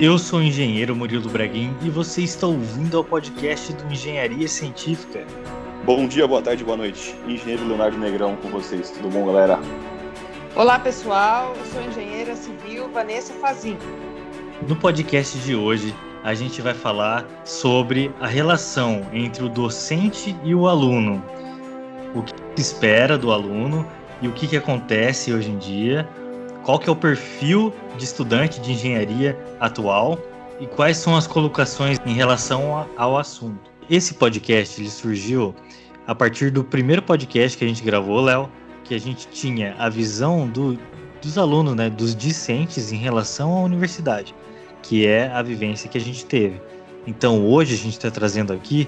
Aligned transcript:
Eu 0.00 0.16
sou 0.16 0.38
o 0.38 0.42
engenheiro 0.42 0.94
Murilo 0.94 1.28
Braguin 1.28 1.74
e 1.82 1.90
você 1.90 2.22
está 2.22 2.46
ouvindo 2.46 2.98
ao 2.98 3.02
podcast 3.02 3.72
do 3.72 3.92
Engenharia 3.92 4.46
Científica. 4.46 5.26
Bom 5.84 6.06
dia, 6.06 6.24
boa 6.24 6.40
tarde, 6.40 6.62
boa 6.62 6.76
noite. 6.76 7.16
Engenheiro 7.26 7.66
Leonardo 7.66 7.98
Negrão 7.98 8.36
com 8.36 8.48
vocês. 8.48 8.90
Tudo 8.90 9.08
bom, 9.08 9.26
galera? 9.26 9.58
Olá, 10.54 10.78
pessoal. 10.78 11.52
Eu 11.58 11.66
sou 11.66 11.80
a 11.80 11.84
engenheira 11.84 12.36
civil 12.36 12.88
Vanessa 12.90 13.32
Fazin. 13.40 13.76
No 14.68 14.76
podcast 14.76 15.36
de 15.38 15.56
hoje, 15.56 15.92
a 16.22 16.32
gente 16.32 16.62
vai 16.62 16.74
falar 16.74 17.26
sobre 17.44 18.14
a 18.20 18.28
relação 18.28 19.04
entre 19.12 19.44
o 19.44 19.48
docente 19.48 20.36
e 20.44 20.54
o 20.54 20.68
aluno. 20.68 21.20
O 22.14 22.22
que 22.22 22.32
se 22.54 22.62
espera 22.62 23.18
do 23.18 23.32
aluno 23.32 23.84
e 24.22 24.28
o 24.28 24.32
que, 24.32 24.46
que 24.46 24.56
acontece 24.56 25.32
hoje 25.32 25.50
em 25.50 25.58
dia 25.58 26.08
qual 26.68 26.78
que 26.78 26.86
é 26.86 26.92
o 26.92 26.96
perfil 26.96 27.72
de 27.96 28.04
estudante 28.04 28.60
de 28.60 28.72
engenharia 28.72 29.34
atual 29.58 30.18
e 30.60 30.66
quais 30.66 30.98
são 30.98 31.16
as 31.16 31.26
colocações 31.26 31.96
em 32.04 32.12
relação 32.12 32.86
ao 32.94 33.16
assunto. 33.16 33.70
Esse 33.88 34.12
podcast 34.12 34.78
ele 34.78 34.90
surgiu 34.90 35.54
a 36.06 36.14
partir 36.14 36.50
do 36.50 36.62
primeiro 36.62 37.00
podcast 37.00 37.56
que 37.56 37.64
a 37.64 37.68
gente 37.68 37.82
gravou, 37.82 38.20
Léo, 38.20 38.50
que 38.84 38.94
a 38.94 39.00
gente 39.00 39.28
tinha 39.28 39.76
a 39.78 39.88
visão 39.88 40.46
do, 40.46 40.78
dos 41.22 41.38
alunos, 41.38 41.74
né, 41.74 41.88
dos 41.88 42.14
discentes 42.14 42.92
em 42.92 42.98
relação 42.98 43.50
à 43.56 43.62
universidade, 43.62 44.34
que 44.82 45.06
é 45.06 45.28
a 45.28 45.40
vivência 45.40 45.88
que 45.88 45.96
a 45.96 46.02
gente 46.02 46.26
teve. 46.26 46.60
Então 47.06 47.46
hoje 47.46 47.72
a 47.72 47.78
gente 47.78 47.94
está 47.94 48.10
trazendo 48.10 48.52
aqui 48.52 48.86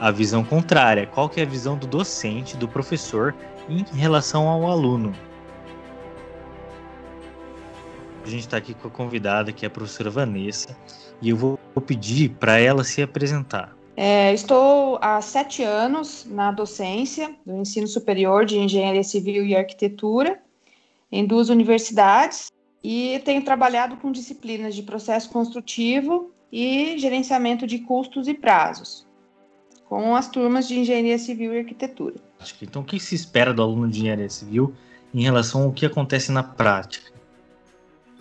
a 0.00 0.10
visão 0.10 0.42
contrária, 0.42 1.06
qual 1.06 1.28
que 1.28 1.38
é 1.38 1.44
a 1.44 1.46
visão 1.46 1.78
do 1.78 1.86
docente, 1.86 2.56
do 2.56 2.66
professor 2.66 3.32
em 3.68 3.84
relação 3.96 4.48
ao 4.48 4.68
aluno. 4.68 5.14
A 8.24 8.28
gente 8.28 8.40
está 8.40 8.56
aqui 8.56 8.74
com 8.74 8.88
a 8.88 8.90
convidada, 8.90 9.52
que 9.52 9.64
é 9.64 9.68
a 9.68 9.70
professora 9.70 10.10
Vanessa, 10.10 10.76
e 11.20 11.30
eu 11.30 11.36
vou 11.36 11.58
pedir 11.86 12.30
para 12.30 12.58
ela 12.58 12.84
se 12.84 13.02
apresentar. 13.02 13.76
É, 13.96 14.32
estou 14.32 14.98
há 15.02 15.20
sete 15.20 15.62
anos 15.62 16.26
na 16.28 16.52
docência 16.52 17.34
do 17.44 17.56
ensino 17.56 17.86
superior 17.86 18.44
de 18.44 18.58
engenharia 18.58 19.02
civil 19.02 19.44
e 19.44 19.56
arquitetura 19.56 20.40
em 21.10 21.26
duas 21.26 21.48
universidades 21.48 22.50
e 22.82 23.20
tenho 23.24 23.44
trabalhado 23.44 23.96
com 23.96 24.12
disciplinas 24.12 24.74
de 24.74 24.82
processo 24.82 25.28
construtivo 25.30 26.32
e 26.52 26.98
gerenciamento 26.98 27.66
de 27.66 27.80
custos 27.80 28.26
e 28.28 28.34
prazos 28.34 29.06
com 29.90 30.14
as 30.14 30.28
turmas 30.28 30.68
de 30.68 30.78
engenharia 30.78 31.18
civil 31.18 31.52
e 31.52 31.58
arquitetura. 31.58 32.14
Então, 32.62 32.80
o 32.80 32.84
que 32.84 33.00
se 33.00 33.16
espera 33.16 33.52
do 33.52 33.60
aluno 33.60 33.88
de 33.88 33.98
engenharia 33.98 34.30
civil 34.30 34.72
em 35.12 35.22
relação 35.22 35.64
ao 35.64 35.72
que 35.72 35.84
acontece 35.84 36.30
na 36.30 36.44
prática? 36.44 37.12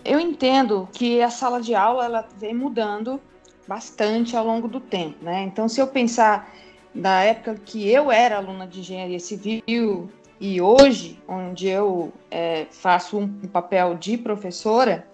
Eu 0.03 0.19
entendo 0.19 0.87
que 0.93 1.21
a 1.21 1.29
sala 1.29 1.61
de 1.61 1.75
aula 1.75 2.05
ela 2.05 2.27
vem 2.37 2.53
mudando 2.53 3.21
bastante 3.67 4.35
ao 4.35 4.45
longo 4.45 4.67
do 4.67 4.79
tempo, 4.79 5.23
né? 5.23 5.43
Então, 5.43 5.67
se 5.67 5.79
eu 5.79 5.87
pensar 5.87 6.51
da 6.93 7.21
época 7.21 7.55
que 7.63 7.87
eu 7.87 8.11
era 8.11 8.37
aluna 8.37 8.65
de 8.65 8.79
engenharia 8.79 9.19
civil 9.19 10.09
e 10.39 10.61
hoje, 10.61 11.19
onde 11.27 11.67
eu 11.67 12.11
é, 12.31 12.65
faço 12.71 13.17
um, 13.17 13.27
papel 13.47 13.95
de 13.95 14.17
professora, 14.17 15.07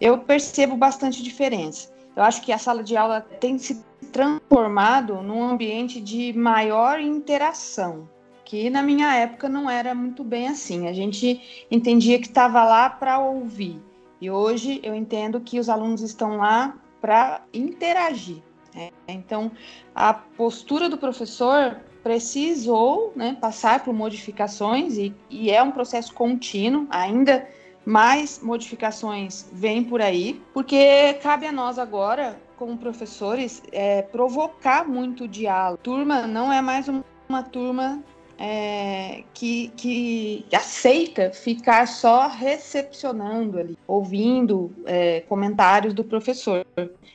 eu 0.00 0.18
percebo 0.18 0.76
bastante 0.76 1.22
diferença. 1.22 1.92
Eu 2.16 2.22
acho 2.22 2.42
que 2.42 2.52
a 2.52 2.58
sala 2.58 2.82
de 2.82 2.96
aula 2.96 3.20
tem 3.20 3.58
se 3.58 3.84
transformado 4.12 5.22
num 5.22 5.42
ambiente 5.42 6.00
de 6.00 6.32
maior 6.32 7.00
interação, 7.00 8.08
que 8.44 8.68
na 8.68 8.82
minha 8.82 9.14
época 9.14 9.48
não 9.48 9.70
era 9.70 9.94
muito 9.94 10.24
bem 10.24 10.48
assim. 10.48 10.88
A 10.88 10.92
gente 10.92 11.66
entendia 11.70 12.18
que 12.18 12.26
estava 12.26 12.64
lá 12.64 12.90
para 12.90 13.18
ouvir. 13.18 13.80
E 14.22 14.30
hoje 14.30 14.78
eu 14.84 14.94
entendo 14.94 15.40
que 15.40 15.58
os 15.58 15.68
alunos 15.68 16.00
estão 16.00 16.36
lá 16.36 16.76
para 17.00 17.42
interagir. 17.52 18.40
Né? 18.72 18.90
Então, 19.08 19.50
a 19.92 20.14
postura 20.14 20.88
do 20.88 20.96
professor 20.96 21.80
precisou 22.04 23.12
né, 23.16 23.36
passar 23.40 23.82
por 23.82 23.92
modificações 23.92 24.96
e, 24.96 25.12
e, 25.28 25.50
é 25.50 25.60
um 25.60 25.72
processo 25.72 26.14
contínuo, 26.14 26.86
ainda 26.88 27.48
mais 27.84 28.40
modificações 28.40 29.50
vêm 29.52 29.82
por 29.82 30.00
aí, 30.00 30.40
porque 30.54 31.14
cabe 31.14 31.44
a 31.44 31.50
nós 31.50 31.76
agora, 31.76 32.40
como 32.56 32.78
professores, 32.78 33.60
é, 33.72 34.02
provocar 34.02 34.86
muito 34.86 35.26
diálogo. 35.26 35.82
Turma 35.82 36.28
não 36.28 36.52
é 36.52 36.62
mais 36.62 36.86
uma 37.28 37.42
turma 37.42 38.00
é, 38.38 39.24
que, 39.34 39.68
que 39.76 40.44
aceita 40.52 41.30
ficar 41.32 41.86
só 41.86 42.28
recepcionando 42.28 43.58
ali, 43.58 43.78
ouvindo 43.86 44.74
é, 44.84 45.20
comentários 45.22 45.94
do 45.94 46.04
professor. 46.04 46.66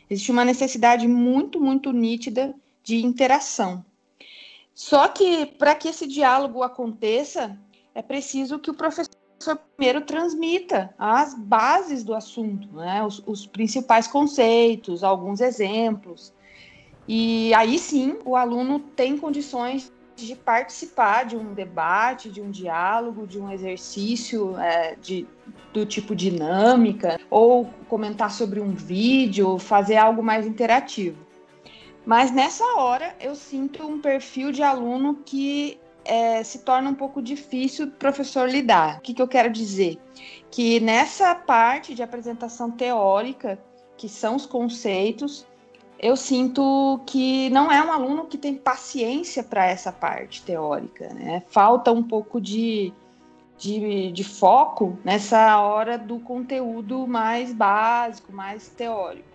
Existe 0.09 0.31
uma 0.31 0.45
necessidade 0.45 1.07
muito, 1.07 1.59
muito 1.59 1.91
nítida 1.91 2.53
de 2.83 3.03
interação. 3.05 3.83
Só 4.73 5.07
que 5.07 5.45
para 5.45 5.75
que 5.75 5.89
esse 5.89 6.07
diálogo 6.07 6.63
aconteça, 6.63 7.57
é 7.93 8.01
preciso 8.01 8.59
que 8.59 8.69
o 8.69 8.73
professor 8.73 9.09
primeiro 9.75 10.01
transmita 10.01 10.93
as 10.97 11.33
bases 11.33 12.03
do 12.03 12.13
assunto, 12.13 12.67
né? 12.75 13.03
os, 13.03 13.21
os 13.25 13.45
principais 13.45 14.07
conceitos, 14.07 15.03
alguns 15.03 15.41
exemplos. 15.41 16.33
E 17.07 17.53
aí 17.53 17.79
sim 17.79 18.17
o 18.25 18.35
aluno 18.35 18.79
tem 18.79 19.17
condições 19.17 19.91
de 20.25 20.35
participar 20.35 21.25
de 21.25 21.37
um 21.37 21.53
debate, 21.53 22.29
de 22.29 22.41
um 22.41 22.49
diálogo, 22.49 23.27
de 23.27 23.39
um 23.39 23.51
exercício 23.51 24.57
é, 24.57 24.95
de, 24.95 25.27
do 25.71 25.85
tipo 25.85 26.15
dinâmica, 26.15 27.19
ou 27.29 27.65
comentar 27.87 28.31
sobre 28.31 28.59
um 28.59 28.73
vídeo, 28.73 29.59
fazer 29.59 29.97
algo 29.97 30.23
mais 30.23 30.45
interativo. 30.45 31.25
Mas 32.05 32.31
nessa 32.31 32.63
hora 32.77 33.15
eu 33.19 33.35
sinto 33.35 33.85
um 33.85 33.99
perfil 33.99 34.51
de 34.51 34.63
aluno 34.63 35.15
que 35.25 35.79
é, 36.05 36.43
se 36.43 36.59
torna 36.59 36.89
um 36.89 36.95
pouco 36.95 37.21
difícil 37.21 37.87
o 37.87 37.91
professor 37.91 38.49
lidar. 38.49 38.97
O 38.97 39.01
que, 39.01 39.13
que 39.13 39.21
eu 39.21 39.27
quero 39.27 39.49
dizer? 39.49 39.97
Que 40.49 40.79
nessa 40.79 41.35
parte 41.35 41.93
de 41.93 42.01
apresentação 42.01 42.71
teórica, 42.71 43.59
que 43.97 44.07
são 44.07 44.35
os 44.35 44.45
conceitos, 44.45 45.45
eu 45.99 46.15
sinto 46.15 47.01
que 47.05 47.49
não 47.49 47.71
é 47.71 47.83
um 47.83 47.91
aluno 47.91 48.25
que 48.25 48.37
tem 48.37 48.55
paciência 48.55 49.43
para 49.43 49.65
essa 49.65 49.91
parte 49.91 50.43
teórica, 50.43 51.13
né? 51.13 51.43
Falta 51.47 51.91
um 51.91 52.03
pouco 52.03 52.39
de, 52.39 52.93
de, 53.57 54.11
de, 54.11 54.23
foco 54.23 54.97
nessa 55.03 55.59
hora 55.59 55.97
do 55.97 56.19
conteúdo 56.19 57.07
mais 57.07 57.53
básico, 57.53 58.31
mais 58.31 58.67
teórico. 58.69 59.27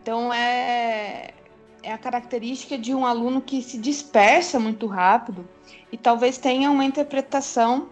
Então, 0.00 0.32
é, 0.32 1.34
é 1.82 1.92
a 1.92 1.98
característica 1.98 2.78
de 2.78 2.94
um 2.94 3.04
aluno 3.04 3.42
que 3.42 3.60
se 3.60 3.76
dispersa 3.76 4.58
muito 4.58 4.86
rápido 4.86 5.46
e 5.92 5.98
talvez 5.98 6.38
tenha 6.38 6.70
uma 6.70 6.84
interpretação 6.84 7.90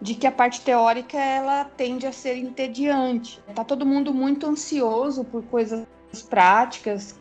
de 0.00 0.14
que 0.14 0.26
a 0.26 0.32
parte 0.32 0.60
teórica 0.60 1.16
ela 1.16 1.64
tende 1.64 2.06
a 2.06 2.12
ser 2.12 2.36
entediante. 2.36 3.40
Tá 3.54 3.64
todo 3.64 3.86
mundo 3.86 4.12
muito 4.12 4.46
ansioso 4.46 5.24
por 5.24 5.44
coisas 5.44 5.86
práticas, 6.28 7.14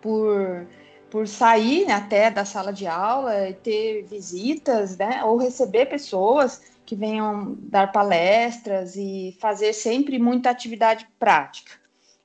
por, 0.00 0.66
por 1.10 1.26
sair 1.28 1.90
até 1.90 2.30
da 2.30 2.44
sala 2.44 2.72
de 2.72 2.86
aula 2.86 3.48
e 3.48 3.54
ter 3.54 4.04
visitas, 4.04 4.96
né, 4.96 5.22
ou 5.24 5.36
receber 5.36 5.86
pessoas 5.86 6.62
que 6.84 6.96
venham 6.96 7.56
dar 7.60 7.92
palestras 7.92 8.96
e 8.96 9.36
fazer 9.40 9.72
sempre 9.72 10.18
muita 10.18 10.50
atividade 10.50 11.06
prática. 11.18 11.72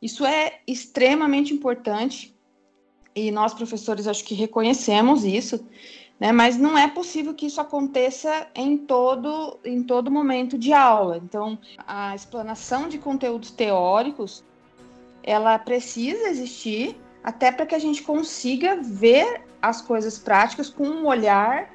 Isso 0.01 0.25
é 0.25 0.59
extremamente 0.67 1.53
importante 1.53 2.35
e 3.15 3.31
nós 3.31 3.53
professores 3.53 4.07
acho 4.07 4.23
que 4.25 4.35
reconhecemos 4.35 5.23
isso, 5.23 5.65
né? 6.19 6.31
Mas 6.31 6.57
não 6.57 6.77
é 6.77 6.87
possível 6.87 7.33
que 7.33 7.45
isso 7.45 7.61
aconteça 7.61 8.47
em 8.53 8.77
todo 8.77 9.59
em 9.63 9.83
todo 9.83 10.11
momento 10.11 10.57
de 10.57 10.73
aula. 10.73 11.17
Então, 11.17 11.57
a 11.87 12.13
explanação 12.13 12.89
de 12.89 12.97
conteúdos 12.97 13.51
teóricos 13.51 14.43
ela 15.23 15.57
precisa 15.57 16.27
existir, 16.27 16.95
até 17.25 17.51
para 17.51 17.65
que 17.65 17.73
a 17.73 17.79
gente 17.79 18.03
consiga 18.03 18.77
ver 18.79 19.41
as 19.59 19.81
coisas 19.81 20.19
práticas 20.19 20.69
com 20.69 20.87
um 20.87 21.07
olhar 21.07 21.73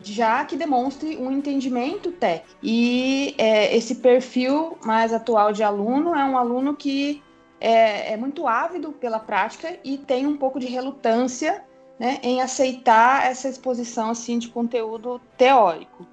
já 0.00 0.44
que 0.44 0.56
demonstre 0.56 1.16
um 1.16 1.30
entendimento 1.30 2.10
técnico. 2.12 2.56
E 2.62 3.34
é, 3.38 3.76
esse 3.76 3.96
perfil 3.96 4.76
mais 4.84 5.12
atual 5.12 5.52
de 5.52 5.62
aluno 5.62 6.14
é 6.14 6.24
um 6.24 6.36
aluno 6.36 6.74
que 6.74 7.22
é, 7.60 8.12
é, 8.12 8.16
muito 8.16 8.46
ávido 8.46 8.92
pela 8.92 9.20
prática 9.20 9.78
e 9.84 9.98
tem 9.98 10.26
um 10.26 10.36
pouco 10.36 10.58
de 10.58 10.66
relutância 10.66 11.64
né, 11.98 12.18
em 12.22 12.40
aceitar 12.40 13.26
essa 13.26 13.48
exposição 13.48 14.10
assim 14.10 14.38
de 14.38 14.48
conteúdo 14.48 15.20
teórico. 15.36 16.06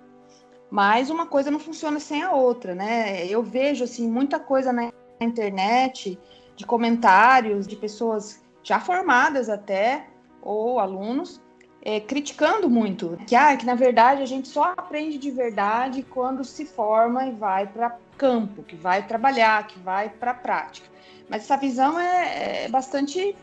Mas 0.70 1.10
uma 1.10 1.26
coisa 1.26 1.50
não 1.50 1.60
funciona 1.60 2.00
sem 2.00 2.24
a 2.24 2.31
outra, 2.31 2.74
né? 2.74 3.26
Eu 3.28 3.42
vejo 3.44 3.84
assim 3.84 4.10
muita 4.10 4.40
coisa 4.40 4.74
na 4.74 4.92
internet 5.22 6.20
de 6.56 6.66
comentários 6.66 7.68
de 7.68 7.76
pessoas 7.76 8.44
já 8.66 8.80
formadas 8.80 9.48
até, 9.48 10.08
ou 10.42 10.80
alunos, 10.80 11.40
é, 11.84 12.00
criticando 12.00 12.68
muito, 12.68 13.16
que, 13.28 13.36
ah, 13.36 13.56
que 13.56 13.66
na 13.66 13.76
verdade 13.76 14.24
a 14.24 14.26
gente 14.26 14.48
só 14.48 14.74
aprende 14.76 15.20
de 15.20 15.30
verdade 15.30 16.02
quando 16.02 16.44
se 16.44 16.66
forma 16.66 17.28
e 17.28 17.32
vai 17.32 17.68
para 17.68 17.96
campo, 18.18 18.64
que 18.64 18.76
vai 18.76 19.06
trabalhar, 19.06 19.68
que 19.68 19.78
vai 19.80 20.10
para 20.10 20.32
a 20.32 20.34
prática. 20.34 20.90
Mas 21.30 21.44
essa 21.44 21.56
visão 21.58 22.00
é, 22.00 22.66
é 22.66 22.70
bastante 22.70 23.36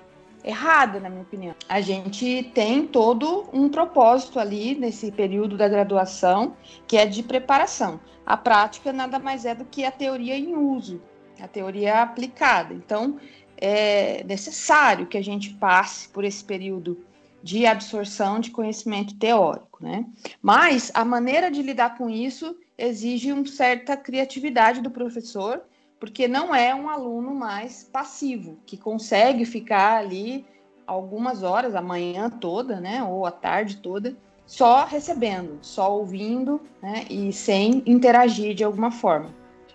errada, 0.42 0.98
na 0.98 1.08
minha 1.08 1.22
opinião. 1.22 1.54
A 1.68 1.80
gente 1.80 2.50
tem 2.52 2.84
todo 2.84 3.48
um 3.52 3.68
propósito 3.68 4.40
ali 4.40 4.74
nesse 4.74 5.12
período 5.12 5.56
da 5.56 5.68
graduação, 5.68 6.56
que 6.88 6.96
é 6.96 7.06
de 7.06 7.22
preparação. 7.22 8.00
A 8.26 8.36
prática 8.36 8.92
nada 8.92 9.20
mais 9.20 9.44
é 9.44 9.54
do 9.54 9.64
que 9.64 9.84
a 9.84 9.90
teoria 9.92 10.36
em 10.36 10.56
uso, 10.56 11.00
a 11.40 11.46
teoria 11.46 12.02
aplicada. 12.02 12.74
Então, 12.74 13.20
é 13.64 14.24
necessário 14.24 15.06
que 15.06 15.16
a 15.16 15.22
gente 15.22 15.50
passe 15.50 16.08
por 16.08 16.24
esse 16.24 16.42
período 16.42 16.98
de 17.44 17.64
absorção 17.64 18.40
de 18.40 18.50
conhecimento 18.50 19.14
teórico, 19.16 19.78
né? 19.80 20.04
Mas 20.40 20.90
a 20.94 21.04
maneira 21.04 21.48
de 21.48 21.62
lidar 21.62 21.96
com 21.96 22.10
isso 22.10 22.56
exige 22.76 23.32
uma 23.32 23.46
certa 23.46 23.96
criatividade 23.96 24.80
do 24.80 24.90
professor 24.90 25.62
porque 26.00 26.26
não 26.26 26.52
é 26.52 26.74
um 26.74 26.90
aluno 26.90 27.32
mais 27.32 27.84
passivo, 27.84 28.58
que 28.66 28.76
consegue 28.76 29.44
ficar 29.44 29.98
ali 29.98 30.44
algumas 30.84 31.44
horas, 31.44 31.76
a 31.76 31.80
manhã 31.80 32.28
toda, 32.28 32.80
né, 32.80 33.04
ou 33.04 33.24
a 33.24 33.30
tarde 33.30 33.76
toda, 33.76 34.16
só 34.44 34.84
recebendo, 34.84 35.58
só 35.62 35.96
ouvindo, 35.96 36.60
né, 36.82 37.04
e 37.08 37.32
sem 37.32 37.84
interagir 37.86 38.52
de 38.56 38.64
alguma 38.64 38.90
forma. 38.90 39.30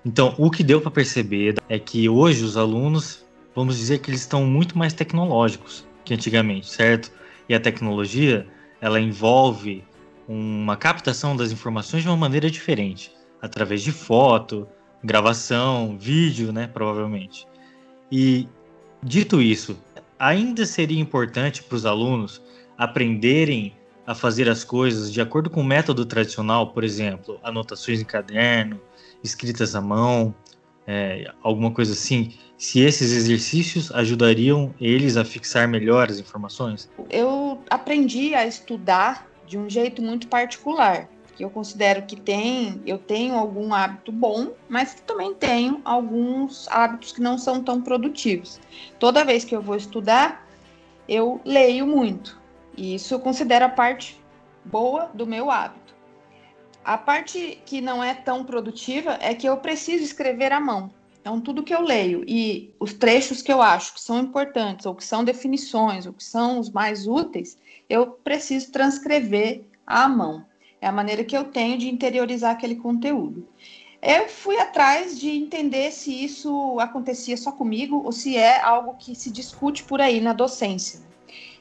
Então, 0.05 0.35
o 0.37 0.51
que 0.51 0.63
deu 0.63 0.81
para 0.81 0.91
perceber 0.91 1.55
é 1.69 1.79
que 1.79 2.09
hoje 2.09 2.43
os 2.43 2.57
alunos, 2.57 3.25
vamos 3.57 3.75
dizer 3.75 3.97
que 3.97 4.11
eles 4.11 4.21
estão 4.21 4.45
muito 4.45 4.77
mais 4.77 4.93
tecnológicos 4.93 5.83
que 6.05 6.13
antigamente, 6.13 6.67
certo? 6.67 7.11
E 7.49 7.55
a 7.55 7.59
tecnologia, 7.59 8.45
ela 8.79 8.99
envolve 8.99 9.83
uma 10.27 10.77
captação 10.77 11.35
das 11.35 11.51
informações 11.51 12.03
de 12.03 12.07
uma 12.07 12.15
maneira 12.15 12.51
diferente, 12.51 13.11
através 13.41 13.81
de 13.81 13.91
foto, 13.91 14.67
gravação, 15.03 15.97
vídeo, 15.97 16.53
né, 16.53 16.67
provavelmente. 16.67 17.47
E 18.11 18.47
dito 19.01 19.41
isso, 19.41 19.75
ainda 20.19 20.63
seria 20.63 21.01
importante 21.01 21.63
para 21.63 21.77
os 21.77 21.85
alunos 21.85 22.39
aprenderem 22.77 23.73
a 24.05 24.13
fazer 24.13 24.47
as 24.47 24.63
coisas 24.63 25.11
de 25.11 25.19
acordo 25.19 25.49
com 25.49 25.61
o 25.61 25.65
método 25.65 26.05
tradicional, 26.05 26.73
por 26.73 26.83
exemplo, 26.83 27.39
anotações 27.41 27.99
em 27.99 28.05
caderno, 28.05 28.79
escritas 29.23 29.75
à 29.75 29.81
mão, 29.81 30.35
é, 30.85 31.33
alguma 31.41 31.71
coisa 31.71 31.93
assim, 31.93 32.33
se 32.57 32.81
esses 32.81 33.11
exercícios 33.13 33.91
ajudariam 33.91 34.73
eles 34.81 35.15
a 35.15 35.23
fixar 35.23 35.67
melhor 35.67 36.09
as 36.09 36.19
informações? 36.19 36.89
Eu 37.09 37.61
aprendi 37.69 38.33
a 38.33 38.45
estudar 38.45 39.27
de 39.45 39.57
um 39.57 39.69
jeito 39.69 40.01
muito 40.01 40.27
particular 40.27 41.07
que 41.37 41.45
eu 41.45 41.51
considero 41.51 42.01
que 42.01 42.15
tem, 42.15 42.81
eu 42.83 42.97
tenho 42.97 43.35
algum 43.35 43.71
hábito 43.71 44.11
bom, 44.11 44.53
mas 44.67 44.95
também 44.95 45.35
tenho 45.35 45.79
alguns 45.85 46.67
hábitos 46.67 47.11
que 47.11 47.21
não 47.21 47.37
são 47.37 47.61
tão 47.61 47.79
produtivos. 47.79 48.59
Toda 48.97 49.23
vez 49.23 49.45
que 49.45 49.55
eu 49.55 49.61
vou 49.61 49.75
estudar, 49.75 50.47
eu 51.07 51.39
leio 51.45 51.85
muito. 51.85 52.41
E 52.75 52.95
isso 52.95 53.13
eu 53.13 53.19
considero 53.19 53.65
a 53.65 53.69
parte 53.69 54.19
boa 54.65 55.11
do 55.13 55.27
meu 55.27 55.51
hábito. 55.51 55.95
A 56.83 56.97
parte 56.97 57.61
que 57.67 57.81
não 57.81 58.03
é 58.03 58.15
tão 58.15 58.43
produtiva 58.43 59.19
é 59.21 59.35
que 59.35 59.47
eu 59.47 59.57
preciso 59.57 60.03
escrever 60.03 60.51
à 60.51 60.59
mão. 60.59 60.91
Então, 61.27 61.41
tudo 61.41 61.61
que 61.61 61.75
eu 61.75 61.81
leio 61.81 62.23
e 62.25 62.73
os 62.79 62.93
trechos 62.93 63.41
que 63.41 63.51
eu 63.51 63.61
acho 63.61 63.93
que 63.93 63.99
são 63.99 64.17
importantes, 64.17 64.85
ou 64.85 64.95
que 64.95 65.03
são 65.03 65.25
definições, 65.25 66.05
ou 66.05 66.13
que 66.13 66.23
são 66.23 66.57
os 66.57 66.69
mais 66.69 67.05
úteis, 67.05 67.57
eu 67.89 68.07
preciso 68.07 68.71
transcrever 68.71 69.65
à 69.85 70.07
mão. 70.07 70.45
É 70.79 70.87
a 70.87 70.91
maneira 70.91 71.25
que 71.25 71.35
eu 71.35 71.43
tenho 71.43 71.77
de 71.77 71.89
interiorizar 71.89 72.51
aquele 72.51 72.75
conteúdo. 72.75 73.45
Eu 74.01 74.29
fui 74.29 74.57
atrás 74.57 75.19
de 75.19 75.29
entender 75.29 75.91
se 75.91 76.13
isso 76.13 76.79
acontecia 76.79 77.35
só 77.35 77.51
comigo 77.51 78.03
ou 78.05 78.13
se 78.13 78.37
é 78.37 78.61
algo 78.61 78.93
que 78.93 79.13
se 79.13 79.29
discute 79.29 79.83
por 79.83 79.99
aí 79.99 80.21
na 80.21 80.31
docência. 80.31 81.01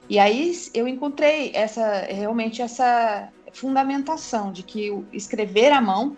E 0.08 0.16
aí 0.16 0.54
eu 0.74 0.86
encontrei 0.86 1.50
essa 1.52 2.02
realmente 2.02 2.62
essa 2.62 3.32
fundamentação 3.52 4.52
de 4.52 4.62
que 4.62 4.92
escrever 5.12 5.72
à 5.72 5.80
mão 5.80 6.16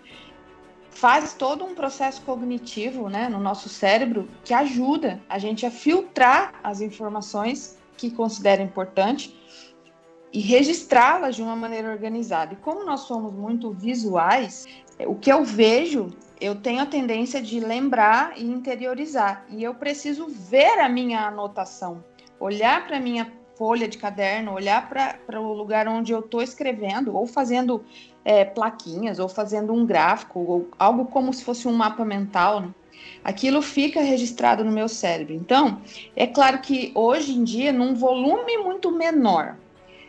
faz 0.98 1.32
todo 1.32 1.64
um 1.64 1.76
processo 1.76 2.20
cognitivo, 2.22 3.08
né, 3.08 3.28
no 3.28 3.38
nosso 3.38 3.68
cérebro 3.68 4.28
que 4.42 4.52
ajuda 4.52 5.20
a 5.28 5.38
gente 5.38 5.64
a 5.64 5.70
filtrar 5.70 6.54
as 6.62 6.80
informações 6.80 7.78
que 7.96 8.10
considera 8.10 8.60
importante 8.60 9.32
e 10.32 10.40
registrá-las 10.40 11.36
de 11.36 11.42
uma 11.42 11.54
maneira 11.54 11.88
organizada. 11.88 12.54
E 12.54 12.56
como 12.56 12.84
nós 12.84 13.02
somos 13.02 13.32
muito 13.32 13.70
visuais, 13.70 14.66
o 15.06 15.14
que 15.14 15.30
eu 15.30 15.44
vejo, 15.44 16.08
eu 16.40 16.56
tenho 16.56 16.82
a 16.82 16.86
tendência 16.86 17.40
de 17.40 17.60
lembrar 17.60 18.36
e 18.36 18.44
interiorizar. 18.44 19.46
E 19.50 19.62
eu 19.62 19.74
preciso 19.74 20.26
ver 20.26 20.80
a 20.80 20.88
minha 20.88 21.28
anotação, 21.28 22.02
olhar 22.40 22.88
para 22.88 22.96
a 22.96 23.00
minha 23.00 23.32
folha 23.56 23.86
de 23.86 23.98
caderno, 23.98 24.52
olhar 24.52 24.88
para 24.88 25.40
o 25.40 25.52
lugar 25.52 25.86
onde 25.86 26.12
eu 26.12 26.20
estou 26.20 26.42
escrevendo, 26.42 27.16
ou 27.16 27.24
fazendo 27.24 27.84
é, 28.24 28.44
plaquinhas, 28.44 29.18
ou 29.18 29.28
fazendo 29.28 29.72
um 29.72 29.86
gráfico, 29.86 30.40
ou 30.40 30.68
algo 30.78 31.06
como 31.06 31.32
se 31.32 31.44
fosse 31.44 31.66
um 31.66 31.72
mapa 31.72 32.04
mental. 32.04 32.60
Né? 32.60 32.68
Aquilo 33.24 33.62
fica 33.62 34.00
registrado 34.00 34.64
no 34.64 34.72
meu 34.72 34.88
cérebro. 34.88 35.34
Então, 35.34 35.80
é 36.14 36.26
claro 36.26 36.60
que 36.60 36.92
hoje 36.94 37.32
em 37.32 37.44
dia, 37.44 37.72
num 37.72 37.94
volume 37.94 38.56
muito 38.58 38.90
menor, 38.90 39.56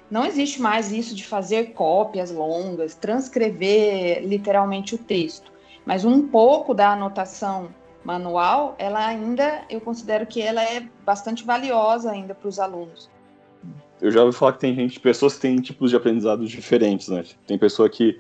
não 0.09 0.25
existe 0.25 0.61
mais 0.61 0.91
isso 0.91 1.15
de 1.15 1.23
fazer 1.25 1.73
cópias 1.73 2.31
longas, 2.31 2.95
transcrever 2.95 4.23
literalmente 4.25 4.95
o 4.95 4.97
texto, 4.97 5.51
mas 5.85 6.03
um 6.03 6.27
pouco 6.27 6.73
da 6.73 6.93
anotação 6.93 7.69
manual, 8.03 8.75
ela 8.79 9.05
ainda, 9.05 9.63
eu 9.69 9.79
considero 9.79 10.25
que 10.25 10.41
ela 10.41 10.63
é 10.63 10.87
bastante 11.05 11.43
valiosa 11.43 12.11
ainda 12.11 12.33
para 12.33 12.47
os 12.47 12.59
alunos. 12.59 13.09
Eu 14.01 14.11
já 14.11 14.23
ouvi 14.23 14.37
falar 14.37 14.53
que 14.53 14.59
tem 14.59 14.73
gente, 14.73 14.99
pessoas 14.99 15.35
que 15.35 15.41
têm 15.41 15.57
tipos 15.57 15.89
de 15.89 15.95
aprendizados 15.95 16.49
diferentes, 16.49 17.09
né? 17.09 17.23
Tem 17.45 17.57
pessoa 17.57 17.89
que 17.89 18.19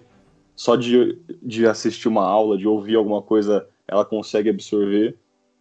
só 0.55 0.75
de, 0.75 1.17
de 1.41 1.65
assistir 1.65 2.07
uma 2.07 2.25
aula, 2.25 2.57
de 2.57 2.67
ouvir 2.67 2.95
alguma 2.95 3.21
coisa, 3.21 3.67
ela 3.87 4.03
consegue 4.03 4.49
absorver. 4.49 5.15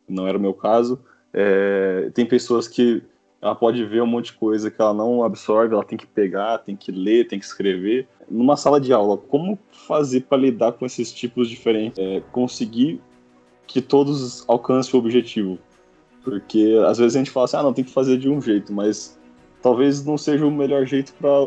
Não 0.08 0.26
era 0.26 0.36
o 0.36 0.40
meu 0.40 0.52
caso. 0.52 1.00
É, 1.32 2.10
tem 2.14 2.26
pessoas 2.26 2.66
que 2.66 3.02
ela 3.40 3.54
pode 3.54 3.84
ver 3.84 4.02
um 4.02 4.06
monte 4.06 4.26
de 4.26 4.32
coisa 4.32 4.70
que 4.70 4.80
ela 4.80 4.92
não 4.92 5.22
absorve, 5.22 5.72
ela 5.72 5.84
tem 5.84 5.96
que 5.96 6.06
pegar, 6.06 6.58
tem 6.58 6.74
que 6.74 6.90
ler, 6.90 7.28
tem 7.28 7.38
que 7.38 7.44
escrever. 7.44 8.08
Numa 8.28 8.56
sala 8.56 8.80
de 8.80 8.92
aula, 8.92 9.16
como 9.16 9.58
fazer 9.70 10.22
para 10.22 10.38
lidar 10.38 10.72
com 10.72 10.84
esses 10.84 11.12
tipos 11.12 11.48
diferentes? 11.48 11.98
É, 11.98 12.20
conseguir 12.32 13.00
que 13.66 13.80
todos 13.80 14.44
alcancem 14.48 14.98
o 14.98 15.02
objetivo. 15.02 15.58
Porque 16.24 16.76
às 16.86 16.98
vezes 16.98 17.14
a 17.14 17.18
gente 17.18 17.30
fala 17.30 17.44
assim, 17.44 17.56
ah, 17.56 17.62
não, 17.62 17.72
tem 17.72 17.84
que 17.84 17.92
fazer 17.92 18.18
de 18.18 18.28
um 18.28 18.40
jeito, 18.40 18.72
mas 18.72 19.17
talvez 19.62 20.04
não 20.04 20.18
seja 20.18 20.46
o 20.46 20.50
melhor 20.50 20.86
jeito 20.86 21.12
para 21.14 21.46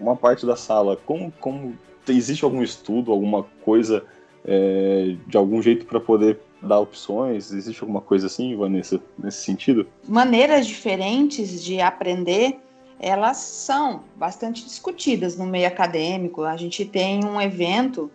uma 0.00 0.16
parte 0.16 0.44
da 0.44 0.56
sala. 0.56 0.96
Como, 1.04 1.32
como 1.40 1.76
existe 2.08 2.44
algum 2.44 2.62
estudo, 2.62 3.12
alguma 3.12 3.44
coisa 3.64 4.04
é, 4.44 5.16
de 5.26 5.36
algum 5.36 5.62
jeito 5.62 5.86
para 5.86 6.00
poder 6.00 6.40
dar 6.60 6.80
opções? 6.80 7.52
Existe 7.52 7.80
alguma 7.82 8.00
coisa 8.00 8.26
assim, 8.26 8.56
Vanessa, 8.56 9.00
nesse 9.18 9.44
sentido? 9.44 9.86
Maneiras 10.08 10.66
diferentes 10.66 11.62
de 11.62 11.80
aprender, 11.80 12.58
elas 12.98 13.36
são 13.38 14.02
bastante 14.16 14.64
discutidas 14.64 15.36
no 15.36 15.46
meio 15.46 15.66
acadêmico. 15.66 16.42
A 16.42 16.56
gente 16.56 16.84
tem 16.84 17.24
um 17.24 17.40
evento 17.40 18.10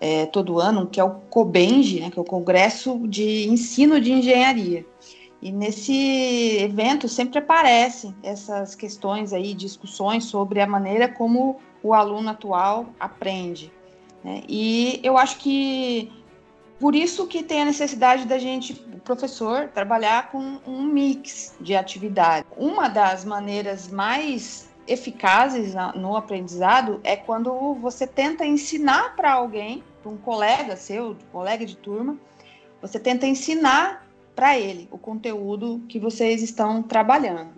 é, 0.00 0.24
todo 0.26 0.58
ano 0.58 0.86
que 0.86 0.98
é 0.98 1.04
o 1.04 1.10
COBENGE, 1.10 2.00
né, 2.00 2.10
que 2.10 2.18
é 2.18 2.22
o 2.22 2.24
Congresso 2.24 3.06
de 3.06 3.46
Ensino 3.48 4.00
de 4.00 4.12
Engenharia. 4.12 4.84
E 5.42 5.50
nesse 5.50 6.58
evento 6.58 7.08
sempre 7.08 7.38
aparecem 7.38 8.14
essas 8.22 8.74
questões 8.74 9.32
aí, 9.32 9.54
discussões 9.54 10.24
sobre 10.24 10.60
a 10.60 10.66
maneira 10.66 11.08
como 11.08 11.60
o 11.82 11.94
aluno 11.94 12.28
atual 12.28 12.86
aprende. 12.98 13.72
Né? 14.22 14.42
E 14.46 15.00
eu 15.02 15.16
acho 15.16 15.38
que 15.38 16.12
por 16.78 16.94
isso 16.94 17.26
que 17.26 17.42
tem 17.42 17.62
a 17.62 17.64
necessidade 17.64 18.26
da 18.26 18.38
gente, 18.38 18.74
professor, 19.04 19.68
trabalhar 19.68 20.30
com 20.30 20.58
um 20.66 20.82
mix 20.82 21.54
de 21.60 21.74
atividade. 21.74 22.46
Uma 22.56 22.88
das 22.88 23.24
maneiras 23.24 23.88
mais 23.88 24.70
eficazes 24.86 25.74
no 25.94 26.16
aprendizado 26.16 27.00
é 27.04 27.16
quando 27.16 27.74
você 27.74 28.06
tenta 28.06 28.44
ensinar 28.44 29.14
para 29.14 29.32
alguém, 29.32 29.84
para 30.02 30.10
um 30.10 30.16
colega 30.16 30.74
seu, 30.74 31.16
colega 31.30 31.64
de 31.64 31.76
turma, 31.76 32.18
você 32.80 32.98
tenta 32.98 33.26
ensinar 33.26 34.06
para 34.40 34.58
ele 34.58 34.88
o 34.90 34.96
conteúdo 34.96 35.84
que 35.86 35.98
vocês 35.98 36.42
estão 36.42 36.82
trabalhando. 36.82 37.52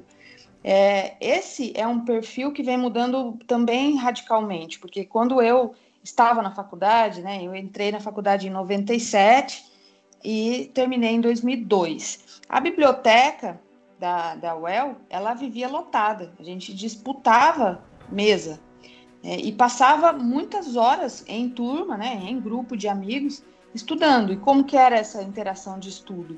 É, 0.65 1.15
esse 1.21 1.73
é 1.77 1.87
um 1.87 2.05
perfil 2.05 2.51
que 2.51 2.61
vem 2.61 2.77
mudando 2.77 3.39
também 3.47 3.95
radicalmente, 3.95 4.81
porque 4.81 5.05
quando 5.05 5.41
eu 5.41 5.77
estava 6.03 6.43
na 6.43 6.51
faculdade, 6.51 7.23
né? 7.23 7.41
Eu 7.41 7.55
entrei 7.55 7.93
na 7.93 8.01
faculdade 8.01 8.49
em 8.49 8.51
97 8.51 9.65
e 10.25 10.73
terminei 10.75 11.11
em 11.11 11.21
2002. 11.21 12.41
A 12.49 12.59
biblioteca 12.59 13.61
da, 14.01 14.35
da 14.35 14.57
UEL, 14.57 14.97
ela 15.09 15.35
vivia 15.35 15.69
lotada. 15.69 16.33
A 16.37 16.43
gente 16.43 16.75
disputava 16.75 17.81
mesa 18.11 18.59
é, 19.23 19.37
e 19.37 19.53
passava 19.53 20.13
muitas 20.13 20.75
horas 20.75 21.25
em 21.29 21.49
turma, 21.49 21.97
né? 21.97 22.21
Em 22.27 22.41
grupo 22.41 22.77
de 22.77 22.89
amigos 22.89 23.41
estudando. 23.73 24.33
E 24.33 24.37
como 24.37 24.65
que 24.65 24.77
era 24.77 24.97
essa 24.97 25.23
interação 25.23 25.79
de 25.79 25.89
estudo? 25.89 26.37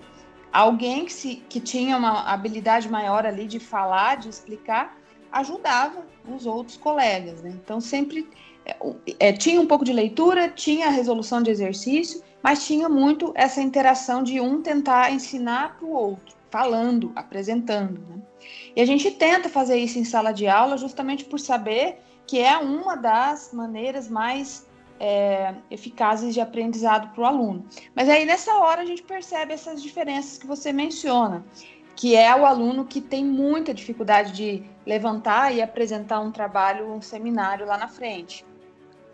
Alguém 0.55 1.05
que, 1.05 1.13
se, 1.13 1.37
que 1.49 1.59
tinha 1.59 1.97
uma 1.97 2.33
habilidade 2.33 2.89
maior 2.89 3.27
ali 3.27 3.47
de 3.47 3.59
falar, 3.59 4.19
de 4.19 4.29
explicar, 4.29 4.97
ajudava 5.33 6.07
os 6.29 6.47
outros 6.47 6.77
colegas. 6.77 7.43
Né? 7.43 7.51
Então, 7.63 7.81
sempre 7.81 8.31
é, 8.65 8.77
é, 9.19 9.33
tinha 9.33 9.61
um 9.61 9.67
pouco 9.67 9.85
de 9.85 9.93
leitura, 9.93 10.49
tinha 10.49 10.87
a 10.87 10.91
resolução 10.91 11.43
de 11.43 11.51
exercício, 11.51 12.23
mas 12.41 12.65
tinha 12.65 12.89
muito 12.89 13.33
essa 13.35 13.61
interação 13.61 14.23
de 14.23 14.41
um 14.41 14.63
tentar 14.63 15.11
ensinar 15.11 15.77
para 15.77 15.87
o 15.87 15.93
outro, 15.93 16.37
falando, 16.51 17.11
apresentando. 17.17 18.01
Né? 18.09 18.23
E 18.77 18.81
a 18.81 18.87
gente 18.87 19.11
tenta 19.11 19.49
fazer 19.49 19.77
isso 19.77 19.99
em 19.99 20.05
sala 20.05 20.31
de 20.31 20.47
aula 20.47 20.79
justamente 20.79 21.25
por 21.25 21.41
saber 21.41 21.99
que 22.29 22.39
é 22.39 22.57
uma 22.57 22.95
das 22.95 23.53
maneiras 23.53 24.09
mais 24.09 24.67
é, 24.99 25.55
eficazes 25.71 26.35
de 26.35 26.41
aprendizado 26.41 27.13
para 27.13 27.23
o 27.23 27.27
aluno. 27.27 27.65
Mas 27.95 28.09
aí 28.09 28.25
nessa 28.25 28.55
hora 28.59 28.83
a 28.83 28.87
gente 28.87 29.03
percebe 29.03 29.53
essas 29.53 29.83
diferenças 29.83 30.39
que 30.39 30.47
você 30.47 30.73
menciona, 30.73 31.45
que 31.97 32.17
é 32.17 32.35
o 32.35 32.45
aluno 32.45 32.85
que 32.85 33.01
tem 33.01 33.25
muita 33.25 33.73
dificuldade 33.73 34.33
de 34.33 34.63
levantar 34.87 35.55
e 35.55 35.63
apresentar 35.63 36.21
um 36.21 36.31
trabalho, 36.31 36.93
um 36.93 37.01
seminário 37.01 37.67
lá 37.67 37.79
na 37.79 37.89
frente. 37.89 38.45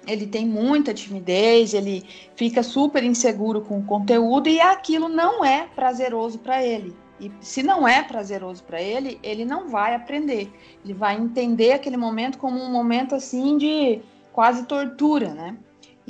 Ele 0.07 0.27
tem 0.27 0.47
muita 0.47 0.95
timidez, 0.95 1.75
ele 1.75 2.05
fica 2.35 2.63
super 2.63 3.05
inseguro 3.05 3.61
com 3.61 3.79
o 3.79 3.85
conteúdo 3.85 4.49
e 4.49 4.61
aquilo 4.61 5.09
não 5.09 5.45
é 5.45 5.67
prazeroso 5.75 6.39
para 6.39 6.65
ele. 6.65 6.97
E 7.21 7.31
se 7.41 7.63
não 7.63 7.87
é 7.87 8.03
prazeroso 8.03 8.65
para 8.65 8.81
ele, 8.81 9.21
ele 9.23 9.45
não 9.45 9.69
vai 9.69 9.95
aprender. 9.95 10.51
Ele 10.83 10.95
vai 10.95 11.17
entender 11.17 11.73
aquele 11.73 11.99
momento 11.99 12.39
como 12.39 12.59
um 12.59 12.73
momento 12.73 13.15
assim 13.15 13.59
de 13.59 14.01
quase 14.33 14.65
tortura, 14.65 15.35
né? 15.35 15.57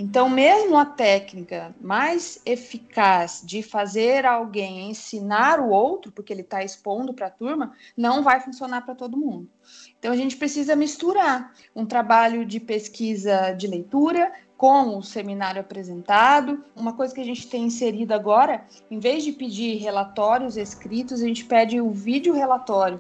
Então, 0.01 0.31
mesmo 0.31 0.79
a 0.79 0.87
técnica 0.87 1.75
mais 1.79 2.41
eficaz 2.47 3.43
de 3.45 3.63
fazer 3.63 4.25
alguém 4.25 4.89
ensinar 4.89 5.61
o 5.61 5.69
outro, 5.69 6.11
porque 6.11 6.33
ele 6.33 6.41
está 6.41 6.65
expondo 6.65 7.13
para 7.13 7.27
a 7.27 7.31
turma, 7.31 7.75
não 7.95 8.23
vai 8.23 8.41
funcionar 8.41 8.81
para 8.81 8.95
todo 8.95 9.19
mundo. 9.19 9.47
Então, 9.99 10.11
a 10.11 10.17
gente 10.17 10.39
precisa 10.39 10.75
misturar 10.75 11.53
um 11.77 11.85
trabalho 11.85 12.47
de 12.47 12.59
pesquisa 12.59 13.53
de 13.53 13.67
leitura 13.67 14.33
com 14.57 14.97
o 14.97 15.03
seminário 15.03 15.61
apresentado. 15.61 16.65
Uma 16.75 16.95
coisa 16.95 17.15
que 17.15 17.21
a 17.21 17.25
gente 17.25 17.47
tem 17.47 17.65
inserido 17.65 18.13
agora, 18.13 18.65
em 18.91 18.99
vez 18.99 19.23
de 19.23 19.33
pedir 19.33 19.77
relatórios 19.77 20.57
escritos, 20.57 21.21
a 21.21 21.27
gente 21.27 21.45
pede 21.45 21.79
o 21.79 21.91
vídeo 21.91 22.33
relatório. 22.33 22.99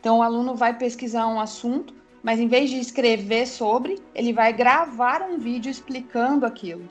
Então, 0.00 0.18
o 0.18 0.22
aluno 0.22 0.56
vai 0.56 0.76
pesquisar 0.76 1.28
um 1.28 1.38
assunto 1.38 2.01
mas 2.22 2.38
em 2.38 2.46
vez 2.46 2.70
de 2.70 2.78
escrever 2.78 3.46
sobre, 3.46 4.00
ele 4.14 4.32
vai 4.32 4.52
gravar 4.52 5.22
um 5.22 5.38
vídeo 5.38 5.70
explicando 5.70 6.46
aquilo. 6.46 6.88